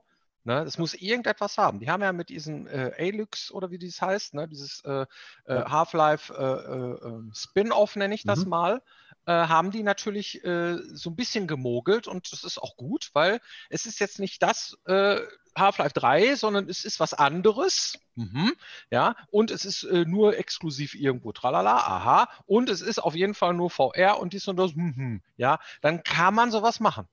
Ne, 0.47 0.61
es 0.65 0.77
muss 0.77 0.93
irgendetwas 0.93 1.57
haben. 1.57 1.81
Die 1.81 1.89
haben 1.89 2.03
ja 2.03 2.13
mit 2.13 2.29
diesem 2.29 2.67
äh, 2.67 2.93
Alux 2.99 3.51
oder 3.51 3.71
wie 3.71 3.79
dies 3.79 4.03
heißt, 4.03 4.35
ne, 4.35 4.47
dieses 4.47 4.85
äh, 4.85 5.07
äh, 5.47 5.65
Half-Life 5.65 6.35
äh, 6.35 6.43
äh 6.43 7.09
ähm, 7.09 7.33
Spin-off 7.35 7.97
nenne 7.97 8.15
ich 8.15 8.25
das 8.25 8.45
mhm. 8.45 8.51
mal, 8.51 8.83
äh, 9.27 9.33
haben 9.33 9.71
die 9.71 9.83
natürlich 9.83 10.45
äh, 10.45 10.79
so 10.93 11.11
ein 11.11 11.17
bisschen 11.17 11.47
gemogelt 11.47 12.07
und 12.07 12.33
das 12.33 12.45
ist 12.45 12.59
auch 12.59 12.77
gut, 12.77 13.11
weil 13.13 13.41
es 13.71 13.87
ist 13.87 14.01
jetzt 14.01 14.19
nicht 14.19 14.43
das 14.43 14.77
äh, 14.87 15.19
Half-Life 15.57 15.95
3, 15.95 16.35
sondern 16.37 16.69
es 16.69 16.85
ist 16.85 17.01
was 17.01 17.15
anderes. 17.15 17.99
Mhm, 18.17 18.53
ja, 18.91 19.15
und 19.31 19.51
es 19.51 19.65
ist 19.65 19.85
äh, 19.85 20.05
nur 20.05 20.37
exklusiv 20.37 20.95
irgendwo, 20.95 21.33
tralala, 21.33 21.77
aha, 21.77 22.29
und 22.47 22.69
es 22.71 22.81
ist 22.81 22.99
auf 22.99 23.15
jeden 23.15 23.35
Fall 23.35 23.55
nur 23.55 23.71
VR 23.71 24.21
und 24.21 24.33
dies 24.33 24.47
und 24.49 24.57
das, 24.57 24.75
mhm, 24.75 25.21
ja, 25.37 25.59
dann 25.81 26.03
kann 26.03 26.35
man 26.35 26.51
sowas 26.51 26.81
machen. 26.81 27.09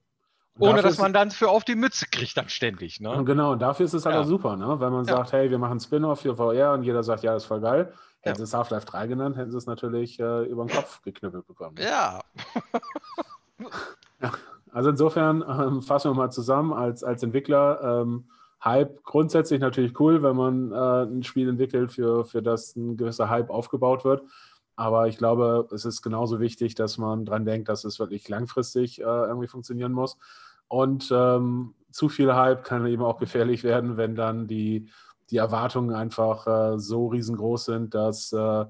Ohne 0.59 0.81
dass 0.81 0.97
man 0.97 1.13
dann 1.13 1.31
für 1.31 1.49
auf 1.49 1.63
die 1.63 1.75
Mütze 1.75 2.05
kriegt 2.11 2.37
dann 2.37 2.49
ständig. 2.49 2.99
Ne? 2.99 3.23
Genau, 3.25 3.53
und 3.53 3.61
dafür 3.61 3.85
ist 3.85 3.93
es 3.93 4.05
halt 4.05 4.15
ja. 4.15 4.21
auch 4.21 4.25
super, 4.25 4.57
ne? 4.57 4.79
wenn 4.79 4.91
man 4.91 5.05
ja. 5.05 5.15
sagt, 5.15 5.31
hey, 5.31 5.49
wir 5.49 5.57
machen 5.57 5.79
Spin-off 5.79 6.21
für 6.21 6.35
VR 6.35 6.73
und 6.73 6.83
jeder 6.83 7.03
sagt, 7.03 7.23
ja, 7.23 7.33
das 7.33 7.43
ist 7.43 7.47
voll 7.47 7.61
geil. 7.61 7.93
Hätten 8.21 8.37
sie 8.37 8.43
es 8.43 8.53
Half-Life 8.53 8.85
3 8.85 9.07
genannt, 9.07 9.37
hätten 9.37 9.51
sie 9.51 9.57
es 9.57 9.65
natürlich 9.65 10.19
äh, 10.19 10.43
über 10.45 10.65
den 10.65 10.75
Kopf 10.75 11.01
geknüppelt 11.01 11.47
bekommen. 11.47 11.75
Ja. 11.79 12.21
ja. 14.21 14.31
Also 14.71 14.91
insofern 14.91 15.43
ähm, 15.47 15.81
fassen 15.81 16.11
wir 16.11 16.15
mal 16.15 16.31
zusammen 16.31 16.71
als, 16.71 17.03
als 17.03 17.23
Entwickler. 17.23 18.01
Ähm, 18.01 18.25
Hype 18.63 19.03
grundsätzlich 19.03 19.59
natürlich 19.59 19.99
cool, 19.99 20.21
wenn 20.21 20.35
man 20.35 20.71
äh, 20.71 21.11
ein 21.11 21.23
Spiel 21.23 21.49
entwickelt, 21.49 21.91
für, 21.91 22.25
für 22.25 22.43
das 22.43 22.75
ein 22.75 22.95
gewisser 22.95 23.29
Hype 23.29 23.49
aufgebaut 23.49 24.05
wird. 24.05 24.23
Aber 24.75 25.07
ich 25.07 25.17
glaube, 25.17 25.67
es 25.73 25.85
ist 25.85 26.01
genauso 26.01 26.39
wichtig, 26.39 26.75
dass 26.75 26.97
man 26.97 27.25
dran 27.25 27.45
denkt, 27.45 27.69
dass 27.69 27.83
es 27.85 27.99
wirklich 27.99 28.29
langfristig 28.29 29.01
äh, 29.01 29.03
irgendwie 29.03 29.47
funktionieren 29.47 29.91
muss. 29.91 30.17
Und 30.67 31.11
ähm, 31.11 31.73
zu 31.91 32.07
viel 32.07 32.33
Hype 32.33 32.63
kann 32.63 32.85
eben 32.85 33.03
auch 33.03 33.17
gefährlich 33.17 33.63
werden, 33.63 33.97
wenn 33.97 34.15
dann 34.15 34.47
die 34.47 34.89
die 35.31 35.37
Erwartungen 35.37 35.95
einfach 35.95 36.45
äh, 36.45 36.77
so 36.77 37.07
riesengroß 37.07 37.65
sind, 37.65 37.95
dass 37.95 38.33
äh, 38.33 38.65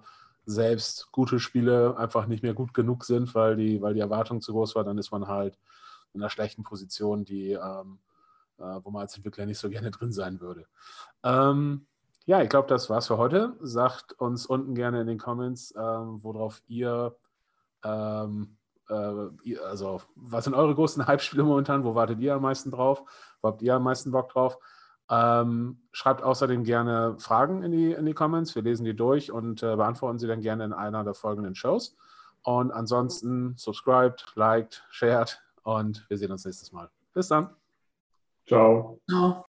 selbst 0.45 1.11
gute 1.11 1.39
Spiele 1.39 1.97
einfach 1.97 2.27
nicht 2.27 2.43
mehr 2.43 2.53
gut 2.53 2.73
genug 2.73 3.03
sind, 3.03 3.33
weil 3.35 3.55
die, 3.55 3.81
weil 3.81 3.95
die 3.95 3.99
Erwartung 3.99 4.41
zu 4.41 4.53
groß 4.53 4.75
war, 4.75 4.83
dann 4.83 4.97
ist 4.97 5.11
man 5.11 5.27
halt 5.27 5.57
in 6.13 6.21
einer 6.21 6.29
schlechten 6.29 6.63
Position, 6.63 7.25
die, 7.25 7.53
ähm, 7.53 7.99
äh, 8.57 8.79
wo 8.83 8.91
man 8.91 9.01
als 9.01 9.15
Entwickler 9.15 9.45
nicht 9.45 9.59
so 9.59 9.69
gerne 9.69 9.91
drin 9.91 10.11
sein 10.11 10.39
würde. 10.39 10.65
Ähm, 11.23 11.87
ja, 12.25 12.41
ich 12.41 12.49
glaube, 12.49 12.67
das 12.67 12.89
war's 12.89 13.07
für 13.07 13.17
heute. 13.17 13.53
Sagt 13.61 14.13
uns 14.13 14.45
unten 14.45 14.75
gerne 14.75 15.01
in 15.01 15.07
den 15.07 15.17
Comments, 15.17 15.73
ähm, 15.75 16.19
worauf 16.21 16.61
ihr, 16.67 17.15
ähm, 17.83 18.57
äh, 18.87 19.57
also 19.65 20.01
was 20.15 20.43
sind 20.43 20.53
eure 20.53 20.75
größten 20.75 21.07
Hype-Spiele 21.07 21.43
momentan? 21.43 21.83
Wo 21.83 21.95
wartet 21.95 22.19
ihr 22.19 22.35
am 22.35 22.43
meisten 22.43 22.69
drauf? 22.69 23.03
Wo 23.41 23.49
habt 23.49 23.61
ihr 23.63 23.75
am 23.75 23.83
meisten 23.83 24.11
Bock 24.11 24.29
drauf? 24.29 24.59
Ähm, 25.13 25.77
schreibt 25.91 26.23
außerdem 26.23 26.63
gerne 26.63 27.17
Fragen 27.19 27.63
in 27.63 27.71
die, 27.73 27.91
in 27.91 28.05
die 28.05 28.13
Comments. 28.13 28.55
Wir 28.55 28.61
lesen 28.61 28.85
die 28.85 28.95
durch 28.95 29.29
und 29.29 29.61
äh, 29.61 29.75
beantworten 29.75 30.19
sie 30.19 30.27
dann 30.27 30.39
gerne 30.39 30.63
in 30.63 30.71
einer 30.73 31.03
der 31.03 31.13
folgenden 31.13 31.53
Shows. 31.53 31.97
Und 32.43 32.71
ansonsten 32.71 33.53
subscribed, 33.57 34.25
liked, 34.35 34.83
shared 34.89 35.41
und 35.63 36.05
wir 36.09 36.17
sehen 36.17 36.31
uns 36.31 36.45
nächstes 36.45 36.71
Mal. 36.71 36.89
Bis 37.13 37.27
dann. 37.27 37.49
Ciao. 38.47 38.99
Ja. 39.09 39.37